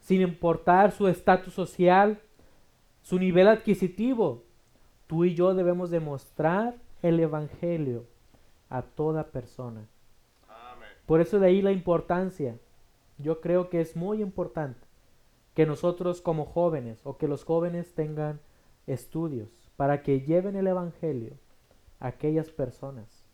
Sin 0.00 0.20
importar 0.20 0.92
su 0.92 1.06
estatus 1.06 1.54
social, 1.54 2.20
su 3.02 3.18
nivel 3.18 3.48
adquisitivo, 3.48 4.42
tú 5.06 5.24
y 5.24 5.34
yo 5.34 5.54
debemos 5.54 5.90
demostrar 5.90 6.74
el 7.02 7.20
Evangelio 7.20 8.04
a 8.68 8.82
toda 8.82 9.28
persona. 9.28 9.86
Por 11.06 11.20
eso 11.20 11.38
de 11.38 11.46
ahí 11.46 11.62
la 11.62 11.72
importancia. 11.72 12.58
Yo 13.18 13.40
creo 13.40 13.68
que 13.68 13.80
es 13.80 13.94
muy 13.94 14.22
importante 14.22 14.80
que 15.54 15.66
nosotros 15.66 16.20
como 16.20 16.46
jóvenes 16.46 17.00
o 17.04 17.16
que 17.16 17.28
los 17.28 17.44
jóvenes 17.44 17.94
tengan 17.94 18.40
estudios 18.86 19.63
para 19.76 20.02
que 20.02 20.20
lleven 20.20 20.56
el 20.56 20.66
Evangelio 20.66 21.32
a 22.00 22.08
aquellas 22.08 22.50
personas. 22.50 23.24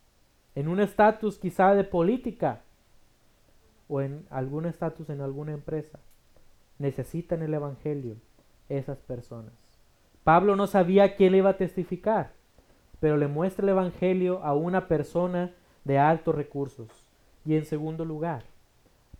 En 0.55 0.69
un 0.69 0.81
estatus 0.81 1.39
quizá 1.39 1.75
de 1.75 1.85
política 1.85 2.63
o 3.91 4.01
en 4.01 4.25
algún 4.31 4.67
estatus 4.67 5.11
en 5.11 5.21
alguna 5.21 5.53
empresa. 5.53 5.99
Necesitan 6.79 7.43
el 7.43 7.53
Evangelio 7.53 8.17
esas 8.69 8.99
personas. 8.99 9.53
Pablo 10.23 10.55
no 10.55 10.67
sabía 10.67 11.17
quién 11.17 11.33
le 11.33 11.39
iba 11.39 11.51
a 11.51 11.57
testificar, 11.57 12.33
pero 13.01 13.17
le 13.17 13.27
muestra 13.27 13.65
el 13.65 13.71
Evangelio 13.71 14.43
a 14.45 14.55
una 14.55 14.87
persona 14.87 15.53
de 15.85 15.99
altos 15.99 16.35
recursos. 16.35 16.89
Y 17.45 17.57
en 17.57 17.65
segundo 17.65 18.05
lugar, 18.05 18.45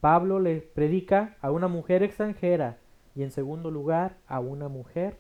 Pablo 0.01 0.39
le 0.39 0.61
predica 0.61 1.37
a 1.41 1.51
una 1.51 1.67
mujer 1.67 2.03
extranjera 2.03 2.79
y 3.17 3.25
en 3.25 3.33
segundo 3.33 3.71
lugar 3.71 4.17
a 4.29 4.39
una 4.39 4.69
mujer 4.69 5.17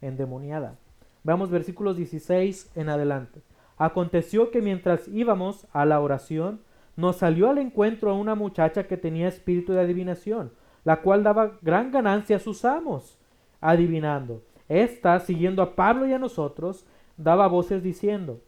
endemoniada. 0.00 0.76
Veamos 1.24 1.50
versículos 1.50 1.96
16 1.96 2.72
en 2.74 2.88
adelante. 2.88 3.42
Aconteció 3.76 4.50
que 4.50 4.60
mientras 4.60 5.08
íbamos 5.08 5.66
a 5.72 5.84
la 5.84 6.00
oración, 6.00 6.60
nos 6.96 7.16
salió 7.16 7.48
al 7.48 7.58
encuentro 7.58 8.14
una 8.14 8.34
muchacha 8.34 8.86
que 8.86 8.96
tenía 8.96 9.28
espíritu 9.28 9.72
de 9.72 9.80
adivinación, 9.80 10.52
la 10.84 11.00
cual 11.00 11.22
daba 11.22 11.58
gran 11.62 11.90
ganancia 11.90 12.36
a 12.36 12.40
sus 12.40 12.64
amos, 12.64 13.18
adivinando. 13.60 14.42
Esta, 14.68 15.18
siguiendo 15.20 15.62
a 15.62 15.74
Pablo 15.74 16.06
y 16.06 16.12
a 16.12 16.18
nosotros, 16.18 16.86
daba 17.16 17.46
voces 17.46 17.82
diciendo, 17.82 18.40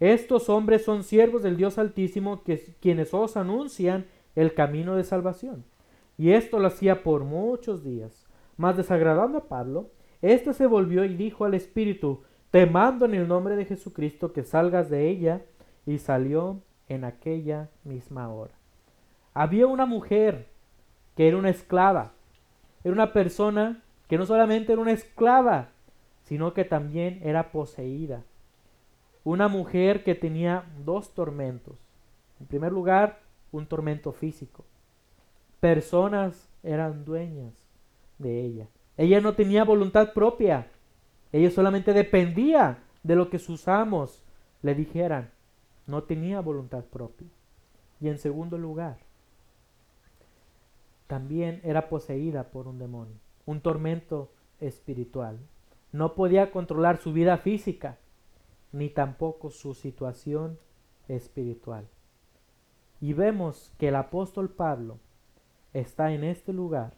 Estos 0.00 0.48
hombres 0.48 0.84
son 0.84 1.04
siervos 1.04 1.42
del 1.42 1.56
Dios 1.56 1.78
Altísimo, 1.78 2.42
que, 2.42 2.74
quienes 2.80 3.14
os 3.14 3.36
anuncian 3.36 4.06
el 4.34 4.54
camino 4.54 4.96
de 4.96 5.04
salvación. 5.04 5.64
Y 6.18 6.30
esto 6.30 6.58
lo 6.58 6.68
hacía 6.68 7.02
por 7.02 7.24
muchos 7.24 7.84
días. 7.84 8.26
Mas 8.56 8.76
desagradando 8.76 9.38
a 9.38 9.48
Pablo, 9.48 9.90
éste 10.22 10.52
se 10.54 10.66
volvió 10.66 11.04
y 11.04 11.16
dijo 11.16 11.44
al 11.44 11.54
espíritu, 11.54 12.22
Te 12.50 12.66
mando 12.66 13.04
en 13.04 13.14
el 13.14 13.28
nombre 13.28 13.56
de 13.56 13.64
Jesucristo 13.64 14.32
que 14.32 14.44
salgas 14.44 14.90
de 14.90 15.08
ella. 15.08 15.42
Y 15.86 15.98
salió 15.98 16.62
en 16.88 17.04
aquella 17.04 17.68
misma 17.84 18.28
hora. 18.28 18.54
Había 19.34 19.66
una 19.66 19.86
mujer 19.86 20.48
que 21.16 21.28
era 21.28 21.36
una 21.36 21.50
esclava. 21.50 22.12
Era 22.82 22.92
una 22.92 23.12
persona 23.12 23.82
que 24.08 24.18
no 24.18 24.26
solamente 24.26 24.72
era 24.72 24.82
una 24.82 24.92
esclava, 24.92 25.70
sino 26.24 26.54
que 26.54 26.64
también 26.64 27.20
era 27.22 27.52
poseída. 27.52 28.22
Una 29.24 29.48
mujer 29.48 30.04
que 30.04 30.14
tenía 30.14 30.64
dos 30.84 31.14
tormentos. 31.14 31.76
En 32.40 32.46
primer 32.46 32.72
lugar, 32.72 33.20
un 33.52 33.66
tormento 33.66 34.12
físico. 34.12 34.64
Personas 35.60 36.48
eran 36.62 37.04
dueñas 37.04 37.54
de 38.18 38.40
ella. 38.40 38.68
Ella 38.96 39.20
no 39.20 39.34
tenía 39.34 39.64
voluntad 39.64 40.12
propia. 40.12 40.68
Ella 41.32 41.50
solamente 41.50 41.92
dependía 41.92 42.78
de 43.02 43.16
lo 43.16 43.30
que 43.30 43.38
sus 43.38 43.68
amos 43.68 44.24
le 44.62 44.74
dijeran. 44.74 45.30
No 45.86 46.04
tenía 46.04 46.40
voluntad 46.40 46.84
propia. 46.84 47.28
Y 48.00 48.08
en 48.08 48.18
segundo 48.18 48.58
lugar, 48.58 48.98
también 51.06 51.60
era 51.62 51.88
poseída 51.88 52.50
por 52.50 52.66
un 52.66 52.78
demonio, 52.78 53.14
un 53.44 53.60
tormento 53.60 54.30
espiritual. 54.60 55.38
No 55.92 56.14
podía 56.14 56.50
controlar 56.50 56.98
su 56.98 57.12
vida 57.12 57.38
física, 57.38 57.98
ni 58.72 58.88
tampoco 58.88 59.50
su 59.50 59.74
situación 59.74 60.58
espiritual. 61.08 61.86
Y 63.00 63.12
vemos 63.12 63.72
que 63.78 63.88
el 63.88 63.96
apóstol 63.96 64.50
Pablo 64.50 64.98
está 65.72 66.12
en 66.12 66.24
este 66.24 66.52
lugar. 66.52 66.94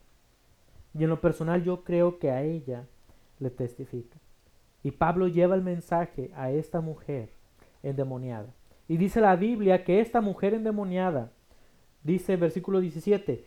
Y 0.98 1.04
en 1.04 1.10
lo 1.10 1.20
personal 1.20 1.62
yo 1.62 1.84
creo 1.84 2.18
que 2.18 2.30
a 2.30 2.42
ella 2.42 2.86
le 3.38 3.50
testifica. 3.50 4.18
Y 4.82 4.90
Pablo 4.90 5.28
lleva 5.28 5.54
el 5.54 5.62
mensaje 5.62 6.30
a 6.34 6.50
esta 6.50 6.80
mujer 6.80 7.30
endemoniada. 7.82 8.52
Y 8.88 8.96
dice 8.96 9.20
la 9.20 9.36
Biblia 9.36 9.84
que 9.84 10.00
esta 10.00 10.20
mujer 10.20 10.54
endemoniada, 10.54 11.30
dice 12.02 12.36
versículo 12.36 12.80
17, 12.80 13.44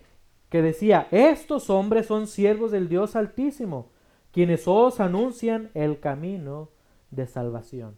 que 0.50 0.62
decía, 0.62 1.08
estos 1.12 1.70
hombres 1.70 2.06
son 2.06 2.28
siervos 2.28 2.72
del 2.72 2.88
Dios 2.88 3.16
Altísimo, 3.16 3.90
quienes 4.32 4.68
os 4.68 5.00
anuncian 5.00 5.72
el 5.74 6.00
camino 6.00 6.70
de 7.10 7.28
salvación. 7.28 7.98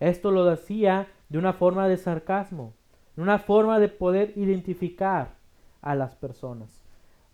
Esto 0.00 0.30
lo 0.30 0.44
decía 0.44 1.08
de 1.28 1.38
una 1.38 1.52
forma 1.52 1.88
de 1.88 1.96
sarcasmo, 1.96 2.74
una 3.16 3.38
forma 3.38 3.78
de 3.78 3.88
poder 3.88 4.32
identificar 4.36 5.34
a 5.80 5.94
las 5.94 6.14
personas. 6.14 6.81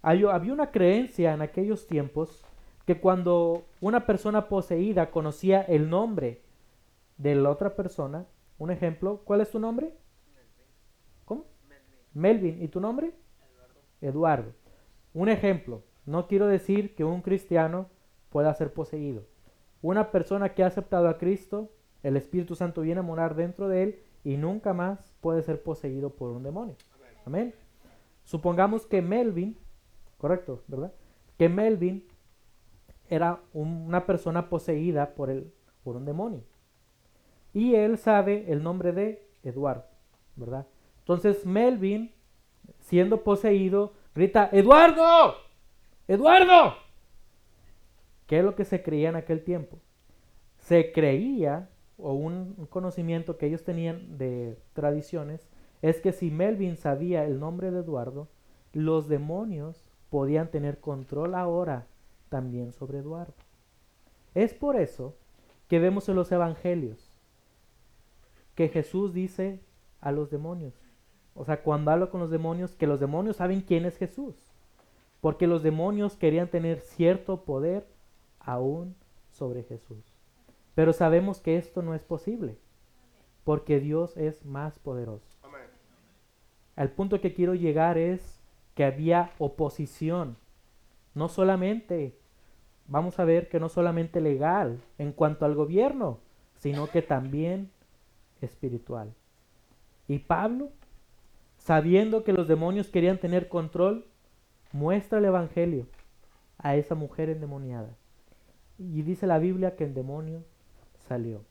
Había 0.02 0.52
una 0.52 0.70
creencia 0.70 1.34
en 1.34 1.42
aquellos 1.42 1.86
tiempos 1.86 2.44
que 2.86 3.00
cuando 3.00 3.64
una 3.80 4.06
persona 4.06 4.48
poseída 4.48 5.10
conocía 5.10 5.60
el 5.62 5.90
nombre 5.90 6.40
de 7.18 7.34
la 7.34 7.50
otra 7.50 7.74
persona, 7.76 8.26
un 8.58 8.70
ejemplo, 8.70 9.20
¿cuál 9.24 9.40
es 9.40 9.50
tu 9.50 9.58
nombre? 9.58 9.92
¿Cómo? 11.24 11.44
Melvin. 12.14 12.62
¿Y 12.62 12.68
tu 12.68 12.80
nombre? 12.80 13.12
Eduardo. 13.50 13.80
Eduardo. 14.00 14.52
Un 15.14 15.28
ejemplo, 15.28 15.82
no 16.06 16.26
quiero 16.26 16.46
decir 16.46 16.94
que 16.94 17.04
un 17.04 17.22
cristiano 17.22 17.88
pueda 18.30 18.54
ser 18.54 18.72
poseído. 18.72 19.24
Una 19.82 20.10
persona 20.10 20.54
que 20.54 20.64
ha 20.64 20.66
aceptado 20.66 21.08
a 21.08 21.18
Cristo, 21.18 21.70
el 22.02 22.16
Espíritu 22.16 22.54
Santo 22.54 22.80
viene 22.80 23.00
a 23.00 23.04
morar 23.04 23.34
dentro 23.34 23.68
de 23.68 23.82
él 23.82 24.02
y 24.24 24.36
nunca 24.36 24.72
más 24.72 25.14
puede 25.20 25.42
ser 25.42 25.62
poseído 25.62 26.10
por 26.10 26.30
un 26.30 26.42
demonio. 26.42 26.76
Amén. 27.24 27.54
Supongamos 28.24 28.86
que 28.86 29.02
Melvin, 29.02 29.56
correcto, 30.18 30.62
¿verdad? 30.66 30.92
Que 31.38 31.48
Melvin 31.48 32.06
era 33.08 33.40
una 33.52 34.04
persona 34.04 34.50
poseída 34.50 35.14
por, 35.14 35.30
el, 35.30 35.52
por 35.82 35.96
un 35.96 36.04
demonio. 36.04 36.42
Y 37.54 37.74
él 37.74 37.96
sabe 37.96 38.52
el 38.52 38.62
nombre 38.62 38.92
de 38.92 39.26
Eduardo, 39.42 39.86
¿verdad? 40.36 40.66
Entonces 40.98 41.46
Melvin, 41.46 42.12
siendo 42.80 43.24
poseído, 43.24 43.94
grita, 44.14 44.50
Eduardo, 44.52 45.34
Eduardo. 46.06 46.74
¿Qué 48.26 48.40
es 48.40 48.44
lo 48.44 48.54
que 48.54 48.66
se 48.66 48.82
creía 48.82 49.08
en 49.08 49.16
aquel 49.16 49.42
tiempo? 49.42 49.78
Se 50.58 50.92
creía, 50.92 51.70
o 51.96 52.12
un 52.12 52.66
conocimiento 52.68 53.38
que 53.38 53.46
ellos 53.46 53.64
tenían 53.64 54.18
de 54.18 54.58
tradiciones, 54.74 55.48
es 55.80 56.00
que 56.00 56.12
si 56.12 56.30
Melvin 56.30 56.76
sabía 56.76 57.24
el 57.24 57.40
nombre 57.40 57.70
de 57.70 57.80
Eduardo, 57.80 58.28
los 58.74 59.08
demonios 59.08 59.87
podían 60.10 60.50
tener 60.50 60.80
control 60.80 61.34
ahora 61.34 61.86
también 62.28 62.72
sobre 62.72 62.98
Eduardo. 62.98 63.34
Es 64.34 64.54
por 64.54 64.76
eso 64.76 65.16
que 65.68 65.78
vemos 65.78 66.08
en 66.08 66.16
los 66.16 66.30
evangelios 66.32 67.10
que 68.54 68.68
Jesús 68.68 69.12
dice 69.12 69.60
a 70.00 70.12
los 70.12 70.30
demonios, 70.30 70.74
o 71.34 71.44
sea, 71.44 71.62
cuando 71.62 71.92
habla 71.92 72.10
con 72.10 72.20
los 72.20 72.30
demonios, 72.30 72.74
que 72.74 72.88
los 72.88 72.98
demonios 72.98 73.36
saben 73.36 73.60
quién 73.60 73.84
es 73.84 73.96
Jesús, 73.96 74.34
porque 75.20 75.46
los 75.46 75.62
demonios 75.62 76.16
querían 76.16 76.48
tener 76.48 76.80
cierto 76.80 77.44
poder 77.44 77.86
aún 78.40 78.96
sobre 79.30 79.62
Jesús. 79.62 80.16
Pero 80.74 80.92
sabemos 80.92 81.40
que 81.40 81.56
esto 81.56 81.82
no 81.82 81.94
es 81.94 82.02
posible, 82.02 82.58
porque 83.44 83.78
Dios 83.78 84.16
es 84.16 84.44
más 84.44 84.78
poderoso. 84.78 85.38
Al 86.74 86.90
punto 86.90 87.20
que 87.20 87.34
quiero 87.34 87.54
llegar 87.54 87.98
es 87.98 88.37
que 88.78 88.84
había 88.84 89.32
oposición, 89.38 90.36
no 91.12 91.28
solamente, 91.28 92.16
vamos 92.86 93.18
a 93.18 93.24
ver 93.24 93.48
que 93.48 93.58
no 93.58 93.68
solamente 93.68 94.20
legal 94.20 94.80
en 94.98 95.10
cuanto 95.10 95.44
al 95.44 95.56
gobierno, 95.56 96.20
sino 96.58 96.86
que 96.86 97.02
también 97.02 97.72
espiritual. 98.40 99.12
Y 100.06 100.20
Pablo, 100.20 100.68
sabiendo 101.56 102.22
que 102.22 102.32
los 102.32 102.46
demonios 102.46 102.88
querían 102.88 103.18
tener 103.18 103.48
control, 103.48 104.06
muestra 104.70 105.18
el 105.18 105.24
Evangelio 105.24 105.88
a 106.58 106.76
esa 106.76 106.94
mujer 106.94 107.30
endemoniada. 107.30 107.96
Y 108.78 109.02
dice 109.02 109.26
la 109.26 109.40
Biblia 109.40 109.74
que 109.74 109.82
el 109.82 109.92
demonio 109.92 110.44
salió. 111.08 111.42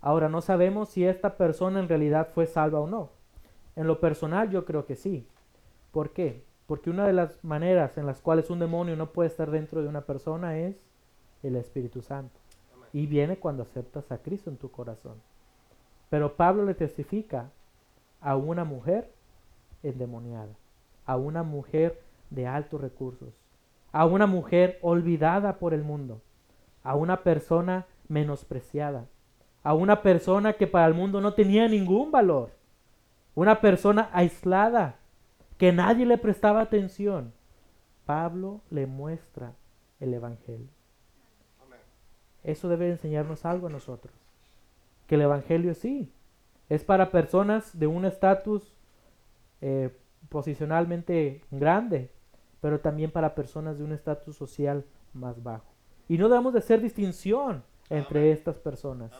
Ahora 0.00 0.30
no 0.30 0.40
sabemos 0.40 0.88
si 0.88 1.04
esta 1.04 1.36
persona 1.36 1.78
en 1.78 1.90
realidad 1.90 2.30
fue 2.34 2.46
salva 2.46 2.80
o 2.80 2.86
no. 2.86 3.10
En 3.76 3.86
lo 3.86 4.00
personal 4.00 4.48
yo 4.48 4.64
creo 4.64 4.86
que 4.86 4.96
sí. 4.96 5.28
¿Por 5.92 6.14
qué? 6.14 6.53
Porque 6.66 6.90
una 6.90 7.06
de 7.06 7.12
las 7.12 7.42
maneras 7.44 7.98
en 7.98 8.06
las 8.06 8.20
cuales 8.20 8.50
un 8.50 8.58
demonio 8.58 8.96
no 8.96 9.12
puede 9.12 9.28
estar 9.28 9.50
dentro 9.50 9.82
de 9.82 9.88
una 9.88 10.02
persona 10.02 10.58
es 10.58 10.76
el 11.42 11.56
Espíritu 11.56 12.02
Santo. 12.02 12.38
Y 12.92 13.06
viene 13.06 13.36
cuando 13.36 13.62
aceptas 13.62 14.10
a 14.10 14.18
Cristo 14.18 14.50
en 14.50 14.56
tu 14.56 14.70
corazón. 14.70 15.20
Pero 16.10 16.36
Pablo 16.36 16.64
le 16.64 16.74
testifica 16.74 17.50
a 18.20 18.36
una 18.36 18.64
mujer 18.64 19.10
endemoniada, 19.82 20.54
a 21.04 21.16
una 21.16 21.42
mujer 21.42 22.00
de 22.30 22.46
altos 22.46 22.80
recursos, 22.80 23.34
a 23.92 24.06
una 24.06 24.26
mujer 24.26 24.78
olvidada 24.80 25.58
por 25.58 25.74
el 25.74 25.82
mundo, 25.82 26.22
a 26.82 26.94
una 26.94 27.22
persona 27.22 27.86
menospreciada, 28.08 29.06
a 29.62 29.74
una 29.74 30.02
persona 30.02 30.54
que 30.54 30.66
para 30.66 30.86
el 30.86 30.94
mundo 30.94 31.20
no 31.20 31.34
tenía 31.34 31.68
ningún 31.68 32.10
valor 32.10 32.50
una 33.34 33.60
persona 33.60 34.10
aislada, 34.12 34.96
que 35.64 35.72
nadie 35.72 36.04
le 36.04 36.18
prestaba 36.18 36.60
atención. 36.60 37.32
Pablo 38.04 38.60
le 38.68 38.86
muestra 38.86 39.54
el 39.98 40.12
Evangelio. 40.12 40.68
Eso 42.42 42.68
debe 42.68 42.90
enseñarnos 42.90 43.46
algo 43.46 43.68
a 43.68 43.70
nosotros. 43.70 44.12
Que 45.06 45.14
el 45.14 45.22
Evangelio 45.22 45.72
sí, 45.72 46.12
es 46.68 46.84
para 46.84 47.10
personas 47.10 47.78
de 47.78 47.86
un 47.86 48.04
estatus 48.04 48.76
eh, 49.62 49.88
posicionalmente 50.28 51.42
grande, 51.50 52.10
pero 52.60 52.80
también 52.80 53.10
para 53.10 53.34
personas 53.34 53.78
de 53.78 53.84
un 53.84 53.92
estatus 53.92 54.36
social 54.36 54.84
más 55.14 55.42
bajo. 55.42 55.72
Y 56.08 56.18
no 56.18 56.28
debemos 56.28 56.52
de 56.52 56.58
hacer 56.58 56.82
distinción 56.82 57.64
entre 57.88 58.32
estas 58.32 58.58
personas, 58.58 59.12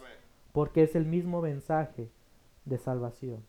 porque 0.53 0.83
es 0.83 0.95
el 0.95 1.07
mismo 1.07 1.41
mensaje 1.41 2.11
de 2.67 2.77
salvación. 2.77 3.43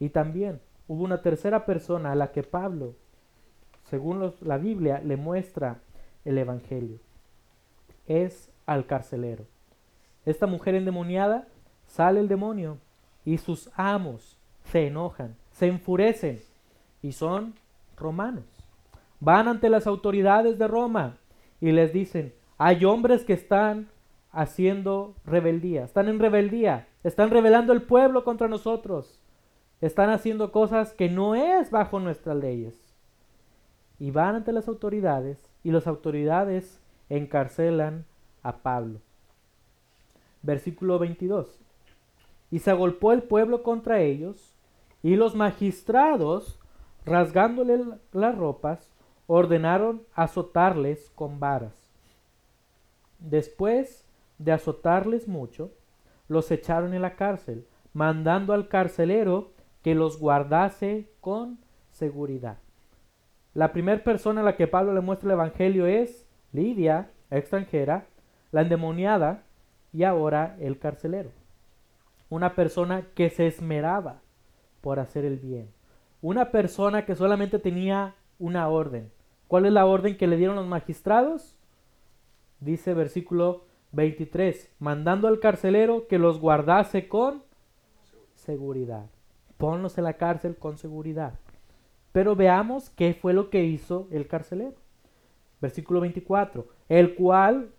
Y 0.00 0.08
también 0.08 0.60
hubo 0.88 1.04
una 1.04 1.22
tercera 1.22 1.64
persona 1.64 2.12
a 2.12 2.14
la 2.14 2.32
que 2.32 2.42
Pablo, 2.42 2.94
según 3.84 4.32
la 4.40 4.58
Biblia, 4.58 5.00
le 5.04 5.16
muestra 5.16 5.80
el 6.24 6.38
Evangelio. 6.38 6.98
Es 8.06 8.50
al 8.66 8.86
carcelero. 8.86 9.44
Esta 10.26 10.46
mujer 10.46 10.74
endemoniada 10.74 11.46
sale 11.86 12.20
el 12.20 12.28
demonio 12.28 12.78
y 13.24 13.38
sus 13.38 13.70
amos 13.76 14.38
se 14.64 14.86
enojan, 14.86 15.36
se 15.52 15.66
enfurecen 15.66 16.40
y 17.02 17.12
son 17.12 17.54
romanos. 17.96 18.44
Van 19.20 19.48
ante 19.48 19.68
las 19.68 19.86
autoridades 19.86 20.58
de 20.58 20.68
Roma 20.68 21.18
y 21.60 21.72
les 21.72 21.92
dicen, 21.92 22.34
hay 22.58 22.84
hombres 22.84 23.24
que 23.24 23.34
están 23.34 23.88
haciendo 24.32 25.14
rebeldía, 25.24 25.84
están 25.84 26.08
en 26.08 26.18
rebeldía, 26.18 26.88
están 27.04 27.30
rebelando 27.30 27.72
el 27.72 27.82
pueblo 27.82 28.24
contra 28.24 28.48
nosotros 28.48 29.20
están 29.80 30.10
haciendo 30.10 30.52
cosas 30.52 30.92
que 30.92 31.08
no 31.08 31.34
es 31.34 31.70
bajo 31.70 32.00
nuestras 32.00 32.36
leyes. 32.36 32.80
Y 33.98 34.10
van 34.10 34.36
ante 34.36 34.52
las 34.52 34.68
autoridades 34.68 35.38
y 35.62 35.70
las 35.70 35.86
autoridades 35.86 36.80
encarcelan 37.08 38.04
a 38.42 38.58
Pablo. 38.58 39.00
Versículo 40.42 40.98
22. 40.98 41.60
Y 42.50 42.58
se 42.58 42.70
agolpó 42.70 43.12
el 43.12 43.22
pueblo 43.22 43.62
contra 43.62 44.00
ellos 44.00 44.54
y 45.02 45.16
los 45.16 45.34
magistrados, 45.34 46.58
rasgándole 47.04 47.82
las 48.12 48.36
ropas, 48.36 48.90
ordenaron 49.26 50.02
azotarles 50.14 51.10
con 51.14 51.40
varas. 51.40 51.74
Después 53.18 54.06
de 54.38 54.52
azotarles 54.52 55.28
mucho, 55.28 55.70
los 56.28 56.50
echaron 56.50 56.94
en 56.94 57.02
la 57.02 57.16
cárcel, 57.16 57.66
mandando 57.92 58.52
al 58.52 58.68
carcelero 58.68 59.53
que 59.84 59.94
los 59.94 60.18
guardase 60.18 61.10
con 61.20 61.58
seguridad. 61.90 62.56
La 63.52 63.70
primera 63.72 64.02
persona 64.02 64.40
a 64.40 64.44
la 64.44 64.56
que 64.56 64.66
Pablo 64.66 64.94
le 64.94 65.02
muestra 65.02 65.28
el 65.28 65.34
Evangelio 65.34 65.84
es 65.84 66.26
Lidia, 66.52 67.10
extranjera, 67.30 68.06
la 68.50 68.62
endemoniada 68.62 69.42
y 69.92 70.04
ahora 70.04 70.56
el 70.58 70.78
carcelero. 70.78 71.30
Una 72.30 72.54
persona 72.54 73.08
que 73.14 73.28
se 73.28 73.46
esmeraba 73.46 74.22
por 74.80 74.98
hacer 74.98 75.26
el 75.26 75.38
bien. 75.38 75.68
Una 76.22 76.50
persona 76.50 77.04
que 77.04 77.14
solamente 77.14 77.58
tenía 77.58 78.14
una 78.38 78.68
orden. 78.68 79.12
¿Cuál 79.48 79.66
es 79.66 79.72
la 79.72 79.84
orden 79.84 80.16
que 80.16 80.26
le 80.26 80.38
dieron 80.38 80.56
los 80.56 80.66
magistrados? 80.66 81.56
Dice 82.58 82.94
versículo 82.94 83.66
23, 83.92 84.72
mandando 84.78 85.28
al 85.28 85.40
carcelero 85.40 86.08
que 86.08 86.18
los 86.18 86.40
guardase 86.40 87.06
con 87.06 87.42
seguridad 88.34 89.13
ponlos 89.64 89.96
en 89.96 90.04
la 90.04 90.12
cárcel 90.12 90.56
con 90.56 90.76
seguridad. 90.76 91.38
Pero 92.12 92.36
veamos 92.36 92.90
qué 92.90 93.14
fue 93.14 93.32
lo 93.32 93.48
que 93.48 93.64
hizo 93.64 94.08
el 94.10 94.28
carcelero. 94.28 94.74
Versículo 95.58 96.00
24, 96.00 96.66
el 96.90 97.14
cual, 97.14 97.70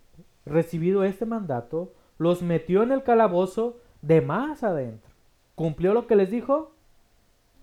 recibido 0.47 1.03
este 1.03 1.27
mandato, 1.27 1.93
los 2.17 2.41
metió 2.41 2.81
en 2.81 2.91
el 2.91 3.03
calabozo 3.03 3.77
de 4.01 4.21
más 4.21 4.63
adentro. 4.63 5.11
¿Cumplió 5.53 5.93
lo 5.93 6.07
que 6.07 6.15
les 6.15 6.31
dijo? 6.31 6.71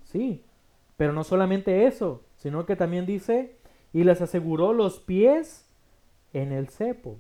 Sí, 0.05 0.45
pero 0.97 1.13
no 1.13 1.25
solamente 1.25 1.87
eso, 1.87 2.23
sino 2.37 2.65
que 2.65 2.77
también 2.77 3.07
dice, 3.07 3.57
y 3.93 4.05
les 4.05 4.21
aseguró 4.21 4.73
los 4.73 5.01
pies 5.01 5.69
en 6.33 6.53
el 6.53 6.69
cepo. 6.69 7.17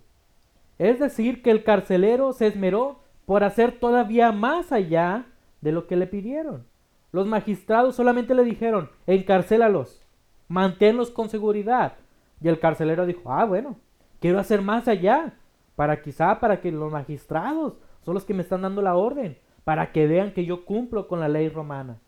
Es 0.78 1.00
decir, 1.00 1.42
que 1.42 1.50
el 1.50 1.64
carcelero 1.64 2.32
se 2.32 2.46
esmeró 2.46 3.00
por 3.26 3.42
hacer 3.42 3.80
todavía 3.80 4.30
más 4.30 4.70
allá 4.70 5.26
de 5.62 5.72
lo 5.72 5.88
que 5.88 5.96
le 5.96 6.06
pidieron. 6.06 6.70
Los 7.12 7.26
magistrados 7.26 7.94
solamente 7.94 8.34
le 8.34 8.42
dijeron, 8.42 8.90
encarcélalos, 9.06 10.02
manténlos 10.48 11.10
con 11.10 11.28
seguridad. 11.28 11.92
Y 12.40 12.48
el 12.48 12.58
carcelero 12.58 13.06
dijo, 13.06 13.30
ah, 13.32 13.44
bueno, 13.44 13.76
quiero 14.18 14.38
hacer 14.38 14.62
más 14.62 14.88
allá, 14.88 15.34
para 15.76 16.02
quizá 16.02 16.40
para 16.40 16.60
que 16.60 16.72
los 16.72 16.90
magistrados 16.90 17.78
son 18.04 18.14
los 18.14 18.24
que 18.24 18.34
me 18.34 18.42
están 18.42 18.62
dando 18.62 18.82
la 18.82 18.96
orden, 18.96 19.38
para 19.64 19.92
que 19.92 20.06
vean 20.06 20.32
que 20.32 20.44
yo 20.44 20.64
cumplo 20.64 21.06
con 21.06 21.20
la 21.20 21.28
ley 21.28 21.48
romana. 21.48 21.98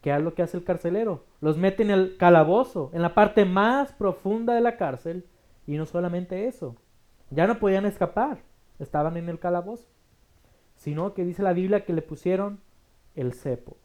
¿Qué 0.00 0.14
es 0.14 0.22
lo 0.22 0.34
que 0.34 0.42
hace 0.42 0.56
el 0.56 0.64
carcelero? 0.64 1.24
Los 1.42 1.58
mete 1.58 1.82
en 1.82 1.90
el 1.90 2.16
calabozo, 2.16 2.90
en 2.94 3.02
la 3.02 3.14
parte 3.14 3.44
más 3.44 3.92
profunda 3.92 4.54
de 4.54 4.62
la 4.62 4.76
cárcel, 4.76 5.26
y 5.66 5.76
no 5.76 5.84
solamente 5.84 6.48
eso, 6.48 6.74
ya 7.30 7.46
no 7.46 7.58
podían 7.58 7.84
escapar, 7.84 8.38
estaban 8.78 9.16
en 9.18 9.28
el 9.28 9.38
calabozo, 9.38 9.86
sino 10.74 11.12
que 11.12 11.24
dice 11.24 11.42
la 11.42 11.52
Biblia 11.52 11.84
que 11.84 11.92
le 11.92 12.02
pusieron 12.02 12.60
el 13.14 13.34
cepo. 13.34 13.76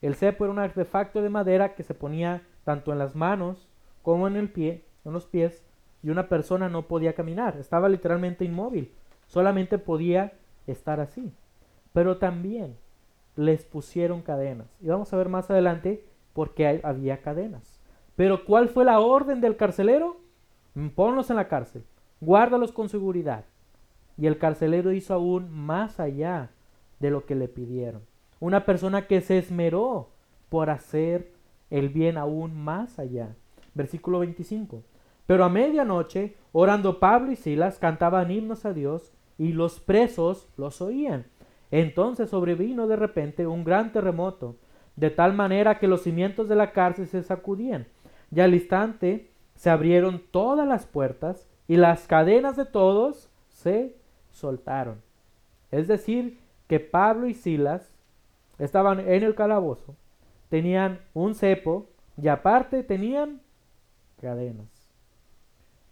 El 0.00 0.14
cepo 0.14 0.44
era 0.44 0.52
un 0.52 0.58
artefacto 0.58 1.22
de 1.22 1.28
madera 1.28 1.74
que 1.74 1.82
se 1.82 1.94
ponía 1.94 2.42
tanto 2.64 2.92
en 2.92 2.98
las 2.98 3.16
manos 3.16 3.68
como 4.02 4.28
en 4.28 4.36
el 4.36 4.50
pie, 4.50 4.84
en 5.04 5.12
los 5.12 5.26
pies, 5.26 5.64
y 6.02 6.10
una 6.10 6.28
persona 6.28 6.68
no 6.68 6.86
podía 6.86 7.14
caminar, 7.14 7.56
estaba 7.56 7.88
literalmente 7.88 8.44
inmóvil, 8.44 8.92
solamente 9.26 9.78
podía 9.78 10.32
estar 10.66 11.00
así. 11.00 11.32
Pero 11.92 12.18
también 12.18 12.76
les 13.34 13.64
pusieron 13.64 14.22
cadenas. 14.22 14.68
Y 14.80 14.88
vamos 14.88 15.12
a 15.12 15.16
ver 15.16 15.28
más 15.28 15.50
adelante 15.50 16.04
por 16.32 16.54
qué 16.54 16.80
había 16.82 17.22
cadenas. 17.22 17.80
Pero 18.16 18.44
¿cuál 18.44 18.68
fue 18.68 18.84
la 18.84 19.00
orden 19.00 19.40
del 19.40 19.56
carcelero? 19.56 20.16
Ponlos 20.94 21.30
en 21.30 21.36
la 21.36 21.48
cárcel, 21.48 21.84
guárdalos 22.20 22.72
con 22.72 22.88
seguridad. 22.88 23.44
Y 24.16 24.26
el 24.26 24.38
carcelero 24.38 24.92
hizo 24.92 25.14
aún 25.14 25.50
más 25.50 26.00
allá 26.00 26.50
de 27.00 27.10
lo 27.10 27.26
que 27.26 27.34
le 27.34 27.48
pidieron. 27.48 28.02
Una 28.40 28.64
persona 28.64 29.06
que 29.06 29.20
se 29.20 29.38
esmeró 29.38 30.10
por 30.48 30.70
hacer 30.70 31.32
el 31.70 31.88
bien 31.88 32.16
aún 32.16 32.54
más 32.56 32.98
allá. 32.98 33.34
Versículo 33.74 34.20
25. 34.20 34.82
Pero 35.26 35.44
a 35.44 35.48
medianoche, 35.48 36.36
orando 36.52 37.00
Pablo 37.00 37.32
y 37.32 37.36
Silas, 37.36 37.78
cantaban 37.78 38.30
himnos 38.30 38.64
a 38.64 38.72
Dios 38.72 39.12
y 39.36 39.52
los 39.52 39.80
presos 39.80 40.48
los 40.56 40.80
oían. 40.80 41.26
Entonces 41.70 42.30
sobrevino 42.30 42.86
de 42.86 42.96
repente 42.96 43.46
un 43.46 43.64
gran 43.64 43.92
terremoto, 43.92 44.56
de 44.96 45.10
tal 45.10 45.34
manera 45.34 45.78
que 45.78 45.86
los 45.86 46.02
cimientos 46.02 46.48
de 46.48 46.56
la 46.56 46.72
cárcel 46.72 47.06
se 47.06 47.22
sacudían, 47.22 47.86
y 48.34 48.40
al 48.40 48.54
instante 48.54 49.30
se 49.54 49.70
abrieron 49.70 50.22
todas 50.30 50.66
las 50.66 50.86
puertas 50.86 51.48
y 51.66 51.76
las 51.76 52.06
cadenas 52.06 52.56
de 52.56 52.64
todos 52.64 53.30
se 53.48 53.96
soltaron. 54.30 55.02
Es 55.70 55.88
decir, 55.88 56.38
que 56.66 56.80
Pablo 56.80 57.26
y 57.26 57.34
Silas 57.34 57.94
estaban 58.58 59.00
en 59.00 59.22
el 59.22 59.34
calabozo, 59.34 59.96
tenían 60.48 61.00
un 61.14 61.34
cepo 61.34 61.88
y 62.20 62.28
aparte 62.28 62.82
tenían 62.82 63.40
cadenas. 64.20 64.66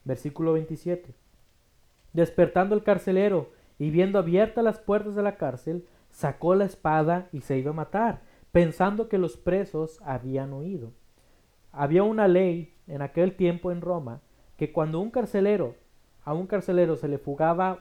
Versículo 0.05 0.55
27. 0.55 1.14
Despertando 2.12 2.74
el 2.74 2.83
carcelero 2.83 3.50
y 3.79 3.90
viendo 3.90 4.18
abiertas 4.18 4.64
las 4.64 4.79
puertas 4.79 5.14
de 5.14 5.22
la 5.22 5.37
cárcel, 5.37 5.87
sacó 6.11 6.55
la 6.55 6.64
espada 6.64 7.29
y 7.33 7.42
se 7.42 7.59
iba 7.59 7.70
a 7.70 7.74
matar, 7.74 8.22
pensando 8.52 9.09
que 9.09 9.18
los 9.18 9.37
presos 9.37 10.00
habían 10.05 10.52
huido. 10.52 10.92
Había 11.72 12.02
una 12.02 12.26
ley 12.26 12.74
en 12.87 13.02
aquel 13.02 13.37
tiempo 13.37 13.70
en 13.70 13.83
Roma 13.83 14.22
que 14.57 14.72
cuando 14.72 15.00
un 15.00 15.11
carcelero, 15.11 15.74
a 16.24 16.33
un 16.33 16.46
carcelero 16.46 16.96
se 16.96 17.09
le 17.09 17.18
fugaba 17.18 17.81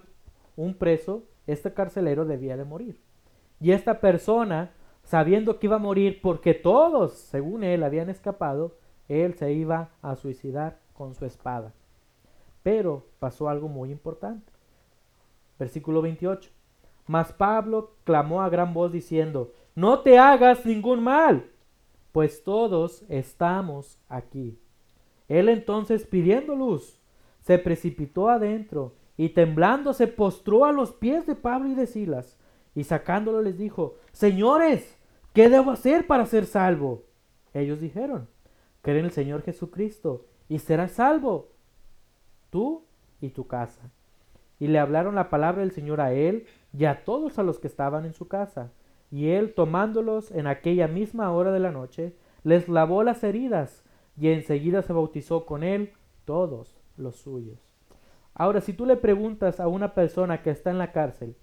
un 0.57 0.73
preso, 0.73 1.23
este 1.47 1.73
carcelero 1.73 2.25
debía 2.25 2.57
de 2.57 2.65
morir. 2.65 2.99
Y 3.59 3.71
esta 3.71 3.99
persona, 3.99 4.71
sabiendo 5.03 5.59
que 5.59 5.67
iba 5.67 5.77
a 5.77 5.79
morir 5.79 6.19
porque 6.21 6.53
todos, 6.53 7.13
según 7.13 7.63
él, 7.63 7.83
habían 7.83 8.09
escapado, 8.09 8.75
él 9.07 9.35
se 9.35 9.53
iba 9.53 9.89
a 10.01 10.15
suicidar 10.15 10.79
con 10.93 11.13
su 11.15 11.25
espada. 11.25 11.73
Pero 12.63 13.05
pasó 13.19 13.49
algo 13.49 13.67
muy 13.67 13.91
importante. 13.91 14.51
Versículo 15.59 16.01
28. 16.01 16.49
Mas 17.07 17.31
Pablo 17.31 17.91
clamó 18.03 18.41
a 18.41 18.49
gran 18.49 18.73
voz 18.73 18.91
diciendo, 18.91 19.53
No 19.75 19.99
te 19.99 20.17
hagas 20.17 20.65
ningún 20.65 21.03
mal, 21.03 21.51
pues 22.11 22.43
todos 22.43 23.03
estamos 23.09 23.99
aquí. 24.09 24.59
Él 25.27 25.49
entonces, 25.49 26.05
pidiendo 26.05 26.55
luz, 26.55 26.99
se 27.41 27.59
precipitó 27.59 28.29
adentro 28.29 28.93
y 29.17 29.29
temblando 29.29 29.93
se 29.93 30.07
postró 30.07 30.65
a 30.65 30.71
los 30.71 30.91
pies 30.91 31.25
de 31.25 31.35
Pablo 31.35 31.69
y 31.69 31.75
de 31.75 31.87
Silas, 31.87 32.37
y 32.75 32.83
sacándolo 32.83 33.41
les 33.41 33.57
dijo, 33.57 33.95
Señores, 34.11 34.97
¿qué 35.33 35.49
debo 35.49 35.71
hacer 35.71 36.05
para 36.05 36.25
ser 36.25 36.45
salvo? 36.45 37.03
Ellos 37.53 37.79
dijeron, 37.79 38.27
Cree 38.81 38.99
en 38.99 39.05
el 39.05 39.11
Señor 39.11 39.41
Jesucristo 39.41 40.25
y 40.47 40.59
serás 40.59 40.91
salvo, 40.91 41.49
tú 42.51 42.83
y 43.19 43.29
tu 43.29 43.47
casa 43.47 43.89
y 44.59 44.67
le 44.67 44.79
hablaron 44.79 45.15
la 45.15 45.29
palabra 45.29 45.61
del 45.61 45.71
Señor 45.71 46.01
a 46.01 46.13
él 46.13 46.45
y 46.77 46.85
a 46.85 47.03
todos 47.03 47.39
a 47.39 47.43
los 47.43 47.59
que 47.59 47.67
estaban 47.67 48.05
en 48.05 48.13
su 48.13 48.27
casa. 48.27 48.71
Y 49.11 49.29
él, 49.29 49.53
tomándolos 49.53 50.31
en 50.31 50.47
aquella 50.47 50.87
misma 50.87 51.31
hora 51.31 51.51
de 51.51 51.59
la 51.59 51.71
noche, 51.71 52.15
les 52.43 52.67
lavó 52.67 53.03
las 53.03 53.23
heridas 53.23 53.83
y 54.17 54.29
enseguida 54.29 54.81
se 54.81 54.93
bautizó 54.93 55.45
con 55.45 55.63
él 55.63 55.93
todos 56.25 56.75
los 56.97 57.17
suyos. 57.17 57.59
Ahora, 58.33 58.61
si 58.61 58.73
tú 58.73 58.85
le 58.85 58.97
preguntas 58.97 59.59
a 59.59 59.67
una 59.67 59.93
persona 59.93 60.41
que 60.41 60.49
está 60.49 60.71
en 60.71 60.77
la 60.77 60.91
cárcel, 60.91 61.35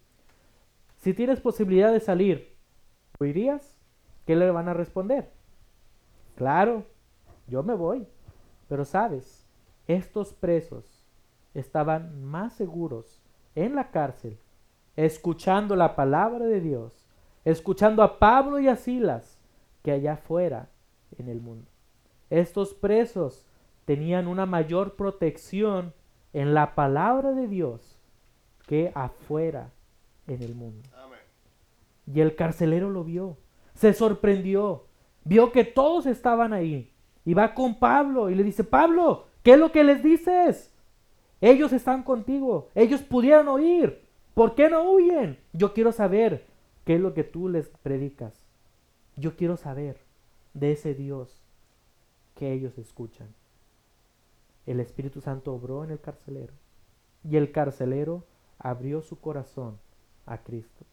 si 1.03 1.15
tienes 1.15 1.41
posibilidad 1.41 1.93
de 1.93 1.99
salir, 1.99 2.57
¿lo 3.19 3.27
irías? 3.27 3.77
¿Qué 4.25 4.37
le 4.37 4.49
van 4.53 4.69
a 4.69 4.73
responder? 4.73 5.33
Claro, 6.37 6.85
yo 7.49 7.65
me 7.65 7.75
voy. 7.75 8.07
Pero 8.69 8.85
sabes, 8.85 9.45
estos 9.89 10.33
presos 10.33 11.05
estaban 11.55 12.25
más 12.25 12.53
seguros 12.53 13.21
en 13.57 13.75
la 13.75 13.91
cárcel, 13.91 14.39
escuchando 14.95 15.75
la 15.75 15.97
palabra 15.97 16.47
de 16.47 16.61
Dios, 16.61 17.09
escuchando 17.45 18.05
a 18.05 18.21
Pablo 18.21 18.61
y 18.61 18.69
a 18.69 18.77
Silas, 18.77 19.41
que 19.83 19.91
allá 19.91 20.13
afuera 20.13 20.69
en 21.19 21.29
el 21.29 21.41
mundo. 21.41 21.69
Estos 22.31 22.75
presos 22.75 23.45
tenían 23.87 24.29
una 24.29 24.47
mayor 24.47 24.95
protección 24.95 25.95
en 26.33 26.55
la 26.55 26.77
palabra 26.77 27.33
de 27.33 27.49
Dios 27.49 27.99
que 28.69 28.93
afuera 28.95 29.73
en 30.35 30.43
el 30.43 30.55
mundo. 30.55 30.89
Y 32.13 32.21
el 32.21 32.35
carcelero 32.35 32.91
lo 32.91 33.05
vio, 33.05 33.37
se 33.75 33.93
sorprendió, 33.93 34.87
vio 35.25 35.53
que 35.53 35.65
todos 35.65 36.07
estaban 36.07 36.53
ahí. 36.53 36.93
Y 37.25 37.35
va 37.35 37.55
con 37.55 37.79
Pablo 37.79 38.31
y 38.31 38.35
le 38.35 38.43
dice, 38.43 38.65
Pablo, 38.65 39.27
¿qué 39.43 39.53
es 39.53 39.59
lo 39.59 39.71
que 39.71 39.85
les 39.85 40.03
dices? 40.03 40.73
Ellos 41.41 41.73
están 41.73 42.03
contigo. 42.03 42.69
Ellos 42.75 43.03
pudieran 43.03 43.49
oír. 43.49 44.01
¿Por 44.35 44.55
qué 44.55 44.69
no 44.69 44.91
huyen? 44.91 45.39
Yo 45.53 45.75
quiero 45.75 45.93
saber 45.93 46.47
qué 46.85 46.95
es 46.95 47.01
lo 47.01 47.15
que 47.15 47.25
tú 47.25 47.49
les 47.49 47.69
predicas. 47.69 48.45
Yo 49.17 49.37
quiero 49.37 49.57
saber 49.57 49.99
de 50.55 50.73
ese 50.73 50.95
Dios 50.95 51.43
que 52.35 52.53
ellos 52.53 52.79
escuchan. 52.79 53.29
El 54.67 54.81
Espíritu 54.81 55.21
Santo 55.21 55.53
obró 55.53 55.85
en 55.85 55.91
el 55.91 56.01
carcelero 56.01 56.55
y 57.29 57.37
el 57.37 57.53
carcelero 57.53 58.25
abrió 58.59 59.03
su 59.03 59.21
corazón 59.21 59.79
a 60.27 60.39
Cristo. 60.39 60.85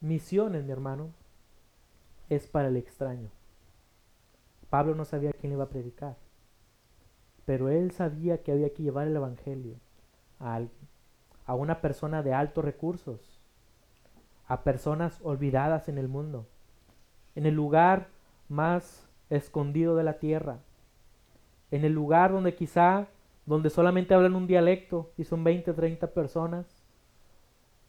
Misiones, 0.00 0.64
mi 0.64 0.72
hermano, 0.72 1.10
es 2.28 2.46
para 2.46 2.68
el 2.68 2.76
extraño. 2.76 3.30
Pablo 4.70 4.94
no 4.94 5.04
sabía 5.04 5.32
quién 5.32 5.50
le 5.50 5.54
iba 5.54 5.64
a 5.64 5.68
predicar 5.68 6.16
pero 7.46 7.70
él 7.70 7.92
sabía 7.92 8.42
que 8.42 8.52
había 8.52 8.74
que 8.74 8.82
llevar 8.82 9.06
el 9.06 9.16
Evangelio 9.16 9.76
a 10.40 10.56
alguien, 10.56 10.88
a 11.46 11.54
una 11.54 11.80
persona 11.80 12.22
de 12.22 12.34
altos 12.34 12.64
recursos, 12.64 13.40
a 14.48 14.62
personas 14.62 15.20
olvidadas 15.22 15.88
en 15.88 15.96
el 15.96 16.08
mundo, 16.08 16.44
en 17.36 17.46
el 17.46 17.54
lugar 17.54 18.08
más 18.48 19.08
escondido 19.30 19.96
de 19.96 20.04
la 20.04 20.18
tierra, 20.18 20.58
en 21.70 21.84
el 21.84 21.92
lugar 21.92 22.32
donde 22.32 22.54
quizá, 22.54 23.06
donde 23.46 23.70
solamente 23.70 24.12
hablan 24.12 24.34
un 24.34 24.46
dialecto 24.46 25.12
y 25.16 25.24
son 25.24 25.44
20, 25.44 25.72
30 25.72 26.08
personas, 26.08 26.66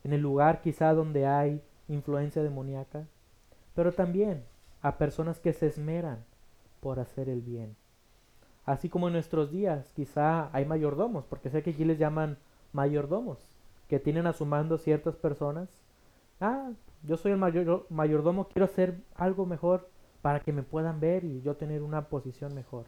en 0.04 0.14
el 0.14 0.22
lugar 0.22 0.62
quizá 0.62 0.94
donde 0.94 1.26
hay 1.26 1.62
influencia 1.88 2.44
demoníaca, 2.44 3.08
pero 3.76 3.92
también 3.92 4.44
a 4.82 4.98
personas 4.98 5.40
que 5.40 5.54
se 5.54 5.68
esmeran 5.68 6.24
por 6.80 7.00
hacer 7.00 7.28
el 7.28 7.42
bien. 7.42 7.76
Así 8.66 8.90
como 8.90 9.08
en 9.08 9.14
nuestros 9.14 9.52
días, 9.52 9.92
quizá 9.96 10.50
hay 10.54 10.66
mayordomos, 10.66 11.26
porque 11.26 11.50
sé 11.50 11.64
que 11.64 11.72
aquí 11.72 11.86
les 11.86 11.98
llaman 11.98 12.38
mayordomos, 12.74 13.40
que 13.88 14.00
tienen 14.00 14.28
a 14.28 14.34
su 14.34 14.46
mando 14.46 14.78
ciertas 14.78 15.16
personas. 15.16 15.70
Ah, 16.40 16.72
yo 17.04 17.18
soy 17.18 17.32
el 17.32 17.38
mayor, 17.38 17.86
mayordomo, 17.90 18.50
quiero 18.50 18.66
hacer 18.66 19.00
algo 19.16 19.46
mejor 19.46 19.90
para 20.22 20.42
que 20.42 20.52
me 20.52 20.64
puedan 20.64 21.00
ver 21.00 21.24
y 21.24 21.42
yo 21.42 21.56
tener 21.56 21.82
una 21.82 22.10
posición 22.10 22.54
mejor. 22.54 22.86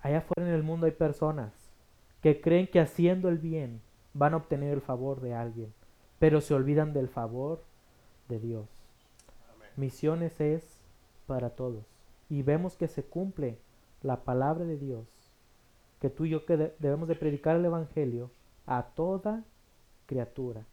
Allá 0.00 0.18
afuera 0.18 0.48
en 0.48 0.54
el 0.54 0.62
mundo 0.62 0.86
hay 0.86 0.92
personas 0.92 1.52
que 2.22 2.40
creen 2.40 2.66
que 2.66 2.80
haciendo 2.80 3.28
el 3.28 3.38
bien 3.38 3.80
van 4.14 4.34
a 4.34 4.38
obtener 4.38 4.72
el 4.72 4.80
favor 4.80 5.20
de 5.20 5.34
alguien, 5.34 5.72
pero 6.18 6.40
se 6.40 6.54
olvidan 6.54 6.92
del 6.92 7.08
favor 7.08 7.62
de 8.28 8.38
Dios. 8.40 8.68
Misiones 9.76 10.40
es 10.40 10.80
para 11.26 11.50
todos. 11.50 11.84
Y 12.28 12.42
vemos 12.42 12.76
que 12.76 12.88
se 12.88 13.04
cumple 13.04 13.58
la 14.02 14.24
palabra 14.24 14.64
de 14.64 14.76
Dios, 14.76 15.06
que 16.00 16.10
tú 16.10 16.24
y 16.24 16.30
yo 16.30 16.44
que 16.44 16.56
debemos 16.78 17.08
de 17.08 17.14
predicar 17.14 17.56
el 17.56 17.64
Evangelio 17.64 18.30
a 18.66 18.82
toda 18.94 19.44
criatura. 20.06 20.64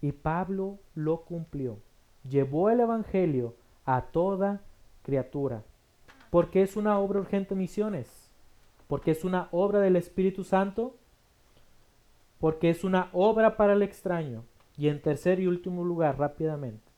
Y 0.00 0.12
Pablo 0.12 0.78
lo 0.94 1.22
cumplió. 1.22 1.78
Llevó 2.28 2.70
el 2.70 2.80
Evangelio 2.80 3.54
a 3.84 4.02
toda 4.02 4.60
criatura. 5.02 5.62
Porque 6.30 6.62
es 6.62 6.76
una 6.76 6.98
obra 6.98 7.20
urgente 7.20 7.54
misiones. 7.54 8.31
Porque 8.92 9.12
es 9.12 9.24
una 9.24 9.48
obra 9.52 9.80
del 9.80 9.96
Espíritu 9.96 10.44
Santo. 10.44 10.94
Porque 12.38 12.68
es 12.68 12.84
una 12.84 13.08
obra 13.14 13.56
para 13.56 13.72
el 13.72 13.80
extraño. 13.80 14.44
Y 14.76 14.88
en 14.88 15.00
tercer 15.00 15.40
y 15.40 15.46
último 15.46 15.82
lugar, 15.82 16.18
rápidamente. 16.18 16.92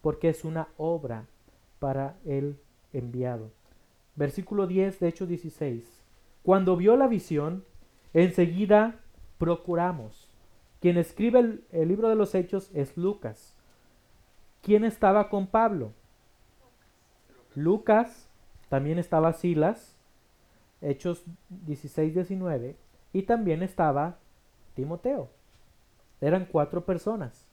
Porque 0.00 0.30
es 0.30 0.44
una 0.44 0.66
obra 0.76 1.26
para 1.78 2.16
el 2.24 2.58
enviado. 2.92 3.52
Versículo 4.16 4.66
10 4.66 4.98
de 4.98 5.06
Hechos 5.06 5.28
16. 5.28 6.02
Cuando 6.42 6.76
vio 6.76 6.96
la 6.96 7.06
visión, 7.06 7.64
enseguida 8.14 8.96
procuramos. 9.38 10.28
Quien 10.80 10.98
escribe 10.98 11.38
el, 11.38 11.64
el, 11.70 11.86
libro 11.86 12.08
de 12.08 12.16
los 12.16 12.34
Hechos 12.34 12.68
es 12.74 12.96
Lucas. 12.96 13.54
¿Quién 14.60 14.82
estaba 14.82 15.28
con 15.28 15.46
Pablo? 15.46 15.92
Lucas, 17.54 18.28
también 18.68 18.98
estaba 18.98 19.32
Silas, 19.34 19.97
Hechos 20.80 21.24
16, 21.48 22.14
19, 22.14 22.76
y 23.12 23.22
también 23.22 23.62
estaba 23.62 24.18
Timoteo. 24.74 25.28
Eran 26.20 26.46
cuatro 26.46 26.84
personas. 26.84 27.48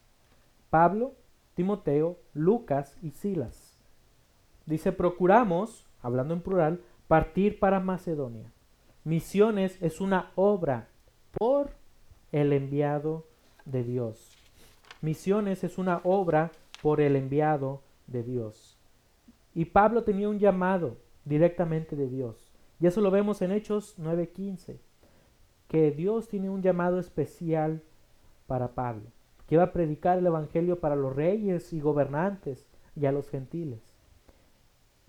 Pablo, 0.70 1.14
Timoteo, 1.54 2.18
Lucas 2.34 2.98
y 3.02 3.12
Silas. 3.12 3.78
Dice, 4.66 4.92
procuramos, 4.92 5.88
hablando 6.02 6.34
en 6.34 6.42
plural, 6.42 6.82
partir 7.08 7.60
para 7.60 7.80
Macedonia. 7.80 8.52
Misiones 9.04 9.82
es 9.82 10.02
una 10.02 10.32
obra 10.36 10.90
por 11.32 11.72
el 12.32 12.52
enviado 12.54 13.26
de 13.66 13.84
Dios. 13.84 14.36
Misiones 15.02 15.64
es 15.64 15.78
una 15.78 16.02
obra 16.04 16.52
por 16.82 17.00
el 17.02 17.16
enviado 17.16 17.82
de 18.08 18.24
Dios. 18.24 18.78
Y 19.54 19.66
Pablo 19.66 20.04
tenía 20.04 20.30
un 20.30 20.40
llamado 20.40 20.98
directamente 21.24 21.96
de 21.96 22.08
Dios. 22.08 22.55
Y 22.80 22.88
eso 22.88 23.02
lo 23.02 23.12
vemos 23.12 23.42
en 23.42 23.52
Hechos 23.52 23.96
9:15, 23.98 24.80
que 25.68 25.92
Dios 25.92 26.28
tiene 26.28 26.50
un 26.50 26.62
llamado 26.62 27.00
especial 27.00 27.82
para 28.48 28.74
Pablo, 28.74 29.12
que 29.48 29.56
iba 29.56 29.64
a 29.64 29.74
predicar 29.74 30.18
el 30.18 30.26
Evangelio 30.26 30.80
para 30.80 30.96
los 30.96 31.16
reyes 31.16 31.74
y 31.74 31.80
gobernantes 31.80 32.68
y 32.96 33.06
a 33.06 33.12
los 33.12 33.30
gentiles. 33.30 33.82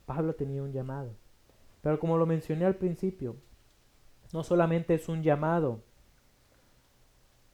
Pablo 0.07 0.35
tenía 0.35 0.62
un 0.62 0.73
llamado. 0.73 1.11
Pero 1.83 2.01
como 2.01 2.17
lo 2.17 2.27
mencioné 2.27 2.64
al 2.64 2.77
principio, 2.77 3.37
no 4.33 4.43
solamente 4.43 4.95
es 4.95 5.09
un 5.09 5.23
llamado 5.23 5.83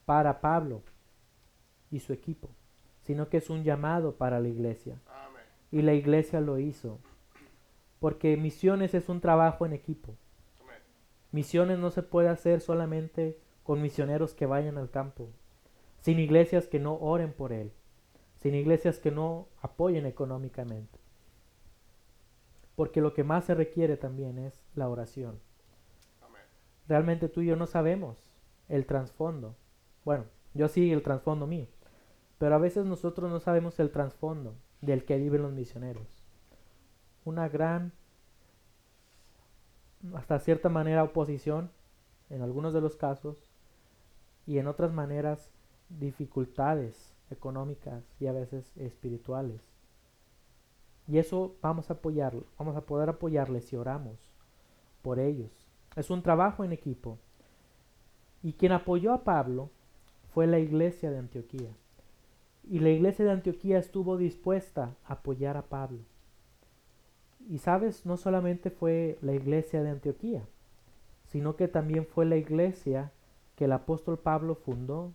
para 0.06 0.40
Pablo 0.40 0.82
y 1.90 2.00
su 2.00 2.12
equipo, 2.12 2.48
sino 3.02 3.28
que 3.28 3.38
es 3.38 3.50
un 3.50 3.62
llamado 3.62 4.14
para 4.16 4.40
la 4.40 4.48
iglesia. 4.48 4.98
Y 5.70 5.82
la 5.82 5.94
iglesia 5.94 6.40
lo 6.40 6.58
hizo. 6.58 6.98
Porque 8.02 8.36
misiones 8.36 8.94
es 8.94 9.08
un 9.08 9.20
trabajo 9.20 9.64
en 9.64 9.72
equipo. 9.72 10.16
Misiones 11.30 11.78
no 11.78 11.92
se 11.92 12.02
puede 12.02 12.30
hacer 12.30 12.60
solamente 12.60 13.38
con 13.62 13.80
misioneros 13.80 14.34
que 14.34 14.44
vayan 14.44 14.76
al 14.76 14.90
campo, 14.90 15.28
sin 16.00 16.18
iglesias 16.18 16.66
que 16.66 16.80
no 16.80 16.94
oren 16.96 17.32
por 17.32 17.52
él, 17.52 17.70
sin 18.38 18.56
iglesias 18.56 18.98
que 18.98 19.12
no 19.12 19.46
apoyen 19.60 20.04
económicamente. 20.04 20.98
Porque 22.74 23.00
lo 23.00 23.14
que 23.14 23.22
más 23.22 23.44
se 23.44 23.54
requiere 23.54 23.96
también 23.96 24.36
es 24.36 24.64
la 24.74 24.88
oración. 24.88 25.38
Realmente 26.88 27.28
tú 27.28 27.42
y 27.42 27.46
yo 27.46 27.54
no 27.54 27.68
sabemos 27.68 28.18
el 28.68 28.84
trasfondo. 28.84 29.54
Bueno, 30.04 30.24
yo 30.54 30.66
sí 30.66 30.90
el 30.90 31.04
trasfondo 31.04 31.46
mío. 31.46 31.68
Pero 32.38 32.56
a 32.56 32.58
veces 32.58 32.84
nosotros 32.84 33.30
no 33.30 33.38
sabemos 33.38 33.78
el 33.78 33.92
trasfondo 33.92 34.56
del 34.80 35.04
que 35.04 35.18
viven 35.18 35.42
los 35.42 35.52
misioneros. 35.52 36.21
Una 37.24 37.48
gran, 37.48 37.92
hasta 40.14 40.38
cierta 40.38 40.68
manera, 40.68 41.04
oposición, 41.04 41.70
en 42.30 42.42
algunos 42.42 42.72
de 42.72 42.80
los 42.80 42.96
casos, 42.96 43.50
y 44.46 44.58
en 44.58 44.66
otras 44.66 44.92
maneras, 44.92 45.50
dificultades 45.88 47.14
económicas 47.30 48.02
y 48.18 48.26
a 48.26 48.32
veces 48.32 48.76
espirituales. 48.76 49.60
Y 51.08 51.18
eso 51.18 51.56
vamos 51.60 51.90
a 51.90 51.94
apoyarlo, 51.94 52.44
vamos 52.58 52.76
a 52.76 52.82
poder 52.82 53.08
apoyarles 53.08 53.66
si 53.66 53.76
oramos 53.76 54.18
por 55.02 55.18
ellos. 55.18 55.50
Es 55.96 56.10
un 56.10 56.22
trabajo 56.22 56.64
en 56.64 56.72
equipo. 56.72 57.18
Y 58.42 58.54
quien 58.54 58.72
apoyó 58.72 59.12
a 59.12 59.24
Pablo 59.24 59.70
fue 60.32 60.46
la 60.46 60.58
iglesia 60.58 61.10
de 61.10 61.18
Antioquía. 61.18 61.70
Y 62.64 62.78
la 62.78 62.90
iglesia 62.90 63.24
de 63.24 63.32
Antioquía 63.32 63.78
estuvo 63.78 64.16
dispuesta 64.16 64.94
a 65.04 65.14
apoyar 65.14 65.56
a 65.56 65.62
Pablo. 65.62 65.98
Y 67.48 67.58
sabes, 67.58 68.06
no 68.06 68.16
solamente 68.16 68.70
fue 68.70 69.18
la 69.20 69.32
iglesia 69.32 69.82
de 69.82 69.90
Antioquía, 69.90 70.46
sino 71.26 71.56
que 71.56 71.68
también 71.68 72.06
fue 72.06 72.24
la 72.24 72.36
iglesia 72.36 73.12
que 73.56 73.64
el 73.66 73.72
apóstol 73.72 74.18
Pablo 74.18 74.54
fundó 74.54 75.12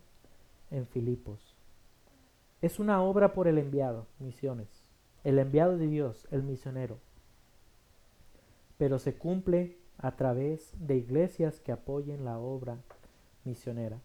en 0.70 0.86
Filipos. 0.86 1.56
Es 2.60 2.78
una 2.78 3.02
obra 3.02 3.32
por 3.32 3.48
el 3.48 3.58
enviado, 3.58 4.06
misiones 4.18 4.88
el 5.24 5.38
enviado 5.38 5.76
de 5.76 5.86
Dios, 5.88 6.26
el 6.30 6.42
misionero. 6.42 6.98
Pero 8.76 8.98
se 8.98 9.16
cumple 9.16 9.76
a 9.98 10.16
través 10.16 10.72
de 10.78 10.96
iglesias 10.96 11.60
que 11.60 11.72
apoyen 11.72 12.24
la 12.24 12.38
obra 12.38 12.78
misionera. 13.44 14.00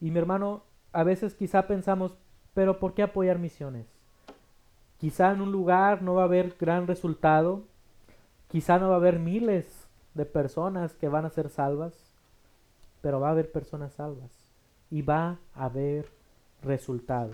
Y 0.00 0.10
mi 0.10 0.18
hermano, 0.18 0.64
a 0.92 1.02
veces 1.04 1.34
quizá 1.34 1.66
pensamos, 1.66 2.16
pero 2.54 2.78
¿por 2.78 2.94
qué 2.94 3.02
apoyar 3.02 3.38
misiones? 3.38 3.86
Quizá 4.98 5.32
en 5.32 5.40
un 5.40 5.52
lugar 5.52 6.02
no 6.02 6.14
va 6.14 6.22
a 6.22 6.26
haber 6.26 6.56
gran 6.58 6.86
resultado, 6.86 7.64
quizá 8.48 8.78
no 8.78 8.88
va 8.88 8.94
a 8.94 8.98
haber 8.98 9.18
miles 9.18 9.86
de 10.14 10.24
personas 10.24 10.94
que 10.94 11.08
van 11.08 11.24
a 11.24 11.30
ser 11.30 11.50
salvas, 11.50 11.94
pero 13.02 13.20
va 13.20 13.28
a 13.28 13.32
haber 13.32 13.52
personas 13.52 13.92
salvas 13.92 14.30
y 14.90 15.02
va 15.02 15.38
a 15.54 15.64
haber 15.66 16.08
resultado 16.62 17.32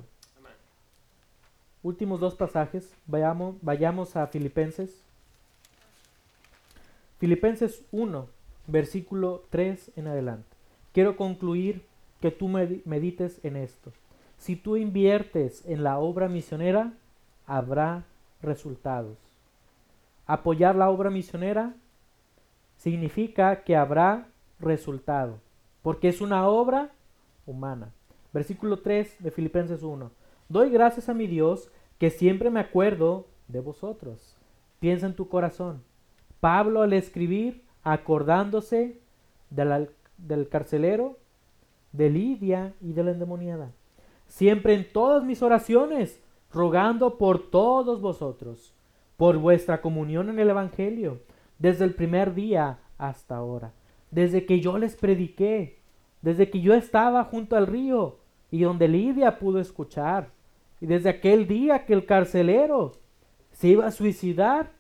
últimos 1.82 2.20
dos 2.20 2.34
pasajes, 2.34 2.94
vayamos, 3.06 3.56
vayamos 3.60 4.16
a 4.16 4.26
Filipenses. 4.28 5.02
Filipenses 7.18 7.84
1, 7.92 8.26
versículo 8.66 9.44
3 9.50 9.92
en 9.96 10.06
adelante. 10.06 10.48
Quiero 10.92 11.16
concluir 11.16 11.84
que 12.20 12.30
tú 12.30 12.48
medites 12.48 13.40
en 13.44 13.56
esto. 13.56 13.92
Si 14.38 14.56
tú 14.56 14.76
inviertes 14.76 15.64
en 15.66 15.82
la 15.82 15.98
obra 15.98 16.28
misionera, 16.28 16.92
habrá 17.46 18.04
resultados. 18.40 19.18
Apoyar 20.26 20.76
la 20.76 20.90
obra 20.90 21.10
misionera 21.10 21.74
significa 22.76 23.62
que 23.64 23.76
habrá 23.76 24.28
resultado, 24.58 25.38
porque 25.82 26.08
es 26.08 26.20
una 26.20 26.46
obra 26.48 26.90
humana. 27.46 27.92
Versículo 28.32 28.78
3 28.78 29.16
de 29.22 29.30
Filipenses 29.30 29.82
1. 29.82 30.10
Doy 30.48 30.70
gracias 30.70 31.08
a 31.08 31.14
mi 31.14 31.26
Dios 31.26 31.70
que 31.98 32.10
siempre 32.10 32.50
me 32.50 32.60
acuerdo 32.60 33.26
de 33.48 33.60
vosotros. 33.60 34.36
Piensa 34.80 35.06
en 35.06 35.14
tu 35.14 35.28
corazón. 35.28 35.82
Pablo 36.40 36.82
al 36.82 36.92
escribir, 36.92 37.64
acordándose 37.84 38.98
del 39.50 40.48
carcelero, 40.48 41.18
de 41.92 42.10
Lidia 42.10 42.72
y 42.80 42.92
de 42.92 43.04
la 43.04 43.10
endemoniada. 43.10 43.70
Siempre 44.26 44.74
en 44.74 44.90
todas 44.90 45.24
mis 45.24 45.42
oraciones, 45.42 46.21
rogando 46.52 47.18
por 47.18 47.50
todos 47.50 48.00
vosotros, 48.00 48.74
por 49.16 49.38
vuestra 49.38 49.80
comunión 49.80 50.28
en 50.28 50.38
el 50.38 50.50
Evangelio, 50.50 51.20
desde 51.58 51.84
el 51.84 51.94
primer 51.94 52.34
día 52.34 52.78
hasta 52.98 53.36
ahora, 53.36 53.72
desde 54.10 54.44
que 54.46 54.60
yo 54.60 54.78
les 54.78 54.96
prediqué, 54.96 55.78
desde 56.20 56.50
que 56.50 56.60
yo 56.60 56.74
estaba 56.74 57.24
junto 57.24 57.56
al 57.56 57.66
río 57.66 58.18
y 58.50 58.62
donde 58.62 58.88
Lidia 58.88 59.38
pudo 59.38 59.60
escuchar 59.60 60.30
y 60.80 60.86
desde 60.86 61.10
aquel 61.10 61.46
día 61.46 61.84
que 61.84 61.94
el 61.94 62.04
carcelero 62.06 62.92
se 63.52 63.68
iba 63.68 63.86
a 63.86 63.92
suicidar, 63.92 64.72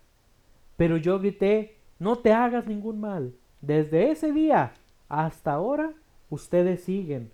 pero 0.76 0.96
yo 0.96 1.18
grité, 1.18 1.76
no 1.98 2.18
te 2.18 2.32
hagas 2.32 2.66
ningún 2.66 3.00
mal. 3.00 3.34
Desde 3.60 4.10
ese 4.10 4.32
día 4.32 4.74
hasta 5.08 5.52
ahora, 5.52 5.92
ustedes 6.30 6.82
siguen 6.82 7.30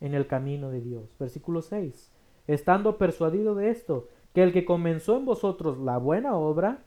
en 0.00 0.14
el 0.14 0.26
camino 0.26 0.70
de 0.70 0.80
Dios. 0.82 1.16
Versículo 1.18 1.62
6. 1.62 2.10
Estando 2.46 2.98
persuadido 2.98 3.54
de 3.54 3.70
esto, 3.70 4.08
que 4.34 4.42
el 4.42 4.52
que 4.52 4.64
comenzó 4.64 5.16
en 5.16 5.24
vosotros 5.24 5.78
la 5.78 5.98
buena 5.98 6.34
obra, 6.36 6.84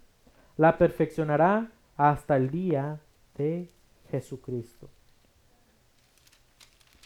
la 0.58 0.78
perfeccionará 0.78 1.72
hasta 1.96 2.38
el 2.38 2.50
día 2.50 3.00
de 3.38 3.70
Jesucristo. 4.10 4.90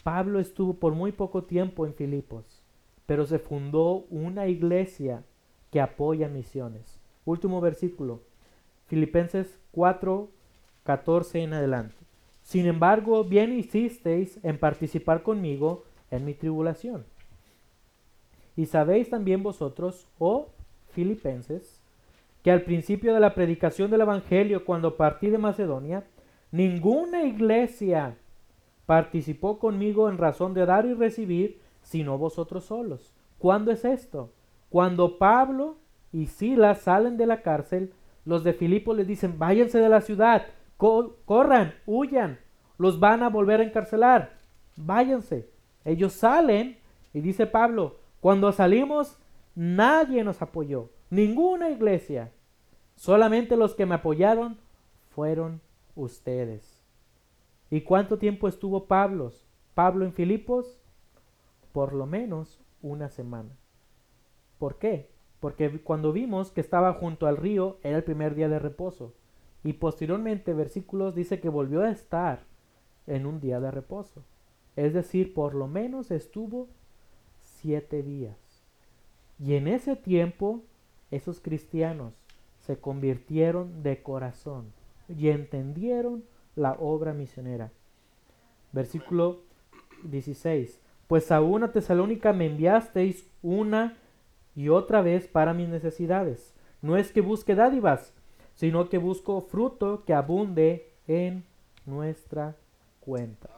Pablo 0.02 0.40
estuvo 0.40 0.74
por 0.74 0.94
muy 0.94 1.12
poco 1.12 1.44
tiempo 1.44 1.86
en 1.86 1.94
Filipos 1.94 2.60
pero 3.10 3.26
se 3.26 3.40
fundó 3.40 4.04
una 4.08 4.46
iglesia 4.46 5.24
que 5.72 5.80
apoyan 5.80 6.32
misiones. 6.32 7.00
Último 7.24 7.60
versículo, 7.60 8.22
Filipenses 8.86 9.58
4, 9.72 10.30
14 10.84 11.42
en 11.42 11.54
adelante. 11.54 11.96
Sin 12.44 12.66
embargo, 12.66 13.24
bien 13.24 13.52
hicisteis 13.52 14.38
en 14.44 14.58
participar 14.58 15.24
conmigo 15.24 15.82
en 16.12 16.24
mi 16.24 16.34
tribulación. 16.34 17.04
Y 18.60 18.66
sabéis 18.66 19.08
también 19.08 19.42
vosotros, 19.42 20.06
oh 20.18 20.48
filipenses, 20.90 21.80
que 22.42 22.50
al 22.50 22.60
principio 22.60 23.14
de 23.14 23.20
la 23.20 23.34
predicación 23.34 23.90
del 23.90 24.02
Evangelio, 24.02 24.66
cuando 24.66 24.98
partí 24.98 25.30
de 25.30 25.38
Macedonia, 25.38 26.04
ninguna 26.50 27.22
iglesia 27.22 28.18
participó 28.84 29.58
conmigo 29.58 30.10
en 30.10 30.18
razón 30.18 30.52
de 30.52 30.66
dar 30.66 30.84
y 30.84 30.92
recibir, 30.92 31.58
sino 31.80 32.18
vosotros 32.18 32.66
solos. 32.66 33.14
¿Cuándo 33.38 33.70
es 33.70 33.86
esto? 33.86 34.30
Cuando 34.68 35.16
Pablo 35.16 35.78
y 36.12 36.26
Silas 36.26 36.82
salen 36.82 37.16
de 37.16 37.24
la 37.24 37.40
cárcel, 37.40 37.94
los 38.26 38.44
de 38.44 38.52
Filipo 38.52 38.92
les 38.92 39.06
dicen, 39.06 39.38
váyanse 39.38 39.78
de 39.78 39.88
la 39.88 40.02
ciudad, 40.02 40.42
corran, 40.76 41.72
huyan, 41.86 42.38
los 42.76 43.00
van 43.00 43.22
a 43.22 43.30
volver 43.30 43.60
a 43.60 43.64
encarcelar, 43.64 44.36
váyanse. 44.76 45.48
Ellos 45.82 46.12
salen 46.12 46.76
y 47.14 47.22
dice 47.22 47.46
Pablo, 47.46 47.99
cuando 48.20 48.52
salimos 48.52 49.18
nadie 49.54 50.24
nos 50.24 50.42
apoyó, 50.42 50.90
ninguna 51.08 51.70
iglesia, 51.70 52.32
solamente 52.96 53.56
los 53.56 53.74
que 53.74 53.86
me 53.86 53.94
apoyaron 53.94 54.58
fueron 55.08 55.60
ustedes. 55.94 56.82
¿Y 57.70 57.82
cuánto 57.82 58.18
tiempo 58.18 58.48
estuvo 58.48 58.84
Pablo? 58.86 59.32
Pablo 59.74 60.04
en 60.04 60.12
Filipos? 60.12 60.80
Por 61.72 61.92
lo 61.92 62.04
menos 62.04 62.60
una 62.82 63.08
semana. 63.08 63.56
¿Por 64.58 64.76
qué? 64.76 65.08
Porque 65.38 65.80
cuando 65.82 66.12
vimos 66.12 66.50
que 66.50 66.60
estaba 66.60 66.92
junto 66.94 67.26
al 67.26 67.36
río 67.36 67.78
era 67.82 67.96
el 67.96 68.04
primer 68.04 68.34
día 68.34 68.48
de 68.48 68.58
reposo. 68.58 69.14
Y 69.62 69.74
posteriormente, 69.74 70.52
versículos 70.52 71.14
dice 71.14 71.40
que 71.40 71.48
volvió 71.48 71.82
a 71.82 71.90
estar 71.90 72.40
en 73.06 73.24
un 73.24 73.40
día 73.40 73.60
de 73.60 73.70
reposo. 73.70 74.24
Es 74.76 74.92
decir, 74.92 75.32
por 75.32 75.54
lo 75.54 75.66
menos 75.66 76.10
estuvo 76.10 76.68
siete 77.60 78.02
días. 78.02 78.36
Y 79.38 79.54
en 79.54 79.68
ese 79.68 79.96
tiempo, 79.96 80.62
esos 81.10 81.40
cristianos 81.40 82.14
se 82.58 82.78
convirtieron 82.78 83.82
de 83.82 84.02
corazón 84.02 84.72
y 85.08 85.28
entendieron 85.28 86.24
la 86.56 86.72
obra 86.72 87.12
misionera. 87.12 87.70
Versículo 88.72 89.40
16. 90.04 90.80
Pues 91.06 91.32
a 91.32 91.40
una 91.40 91.72
Tesalónica 91.72 92.32
me 92.32 92.46
enviasteis 92.46 93.26
una 93.42 93.96
y 94.54 94.68
otra 94.68 95.00
vez 95.00 95.26
para 95.26 95.54
mis 95.54 95.68
necesidades. 95.68 96.54
No 96.82 96.96
es 96.96 97.12
que 97.12 97.20
busque 97.20 97.54
dádivas, 97.54 98.12
sino 98.54 98.88
que 98.88 98.98
busco 98.98 99.40
fruto 99.40 100.04
que 100.04 100.14
abunde 100.14 100.92
en 101.08 101.44
nuestra 101.86 102.56
cuenta. 103.00 103.48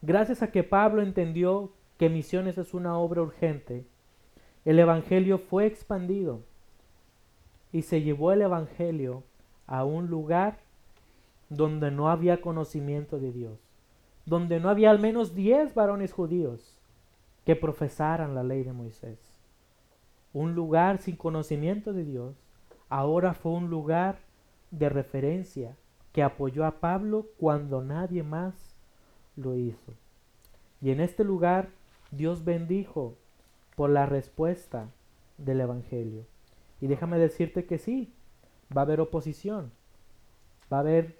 Gracias 0.00 0.42
a 0.42 0.50
que 0.50 0.62
Pablo 0.62 1.02
entendió 1.02 1.72
que 1.98 2.08
misiones 2.08 2.56
es 2.58 2.74
una 2.74 2.96
obra 2.96 3.22
urgente, 3.22 3.84
el 4.64 4.78
Evangelio 4.78 5.38
fue 5.38 5.66
expandido 5.66 6.42
y 7.72 7.82
se 7.82 8.02
llevó 8.02 8.32
el 8.32 8.42
Evangelio 8.42 9.24
a 9.66 9.84
un 9.84 10.06
lugar 10.06 10.58
donde 11.48 11.90
no 11.90 12.08
había 12.08 12.40
conocimiento 12.40 13.18
de 13.18 13.32
Dios, 13.32 13.58
donde 14.26 14.60
no 14.60 14.68
había 14.68 14.90
al 14.90 14.98
menos 14.98 15.34
diez 15.34 15.74
varones 15.74 16.12
judíos 16.12 16.78
que 17.44 17.56
profesaran 17.56 18.34
la 18.34 18.42
ley 18.42 18.62
de 18.62 18.72
Moisés. 18.72 19.18
Un 20.32 20.54
lugar 20.54 20.98
sin 20.98 21.16
conocimiento 21.16 21.92
de 21.92 22.04
Dios, 22.04 22.36
ahora 22.88 23.34
fue 23.34 23.52
un 23.52 23.70
lugar 23.70 24.18
de 24.70 24.88
referencia 24.88 25.76
que 26.12 26.22
apoyó 26.22 26.64
a 26.66 26.80
Pablo 26.80 27.26
cuando 27.38 27.82
nadie 27.82 28.22
más 28.22 28.76
lo 29.36 29.56
hizo. 29.56 29.94
Y 30.80 30.90
en 30.90 31.00
este 31.00 31.24
lugar 31.24 31.70
Dios 32.10 32.44
bendijo 32.44 33.16
por 33.76 33.90
la 33.90 34.06
respuesta 34.06 34.88
del 35.36 35.60
Evangelio. 35.60 36.26
Y 36.80 36.86
déjame 36.86 37.18
decirte 37.18 37.66
que 37.66 37.78
sí, 37.78 38.12
va 38.76 38.82
a 38.82 38.84
haber 38.84 39.00
oposición. 39.00 39.72
Va 40.72 40.78
a 40.78 40.80
haber 40.80 41.18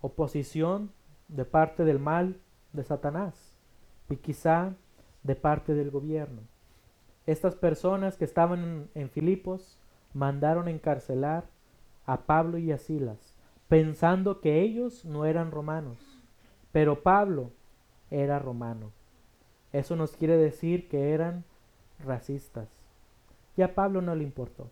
oposición 0.00 0.90
de 1.28 1.44
parte 1.44 1.84
del 1.84 1.98
mal 1.98 2.38
de 2.72 2.84
Satanás 2.84 3.56
y 4.08 4.16
quizá 4.16 4.74
de 5.22 5.34
parte 5.34 5.74
del 5.74 5.90
gobierno. 5.90 6.42
Estas 7.26 7.56
personas 7.56 8.16
que 8.16 8.24
estaban 8.24 8.88
en, 8.94 9.10
Filipos 9.10 9.78
mandaron 10.14 10.68
encarcelar 10.68 11.44
a 12.06 12.18
Pablo 12.18 12.58
y 12.58 12.70
a 12.70 12.78
Silas, 12.78 13.34
pensando 13.68 14.40
que 14.40 14.60
ellos 14.60 15.04
no 15.04 15.24
eran 15.24 15.50
romanos, 15.50 15.98
pero 16.70 17.02
Pablo 17.02 17.50
era 18.10 18.38
romano. 18.38 18.92
Eso 19.76 19.94
nos 19.94 20.16
quiere 20.16 20.38
decir 20.38 20.88
que 20.88 21.12
eran 21.12 21.44
racistas. 22.02 22.66
Y 23.58 23.62
a 23.62 23.74
Pablo 23.74 24.00
no 24.00 24.14
le 24.14 24.24
importó. 24.24 24.70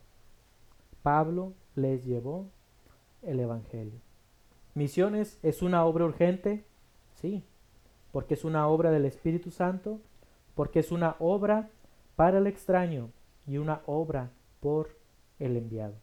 Pablo 1.02 1.52
les 1.74 2.06
llevó 2.06 2.46
el 3.20 3.38
Evangelio. 3.38 4.00
Misiones 4.72 5.38
es 5.42 5.60
una 5.60 5.84
obra 5.84 6.06
urgente, 6.06 6.64
sí, 7.16 7.44
porque 8.12 8.32
es 8.32 8.46
una 8.46 8.66
obra 8.66 8.90
del 8.90 9.04
Espíritu 9.04 9.50
Santo, 9.50 10.00
porque 10.54 10.80
es 10.80 10.90
una 10.90 11.16
obra 11.18 11.68
para 12.16 12.38
el 12.38 12.46
extraño 12.46 13.10
y 13.46 13.58
una 13.58 13.82
obra 13.84 14.30
por 14.60 14.96
el 15.38 15.58
enviado. 15.58 15.96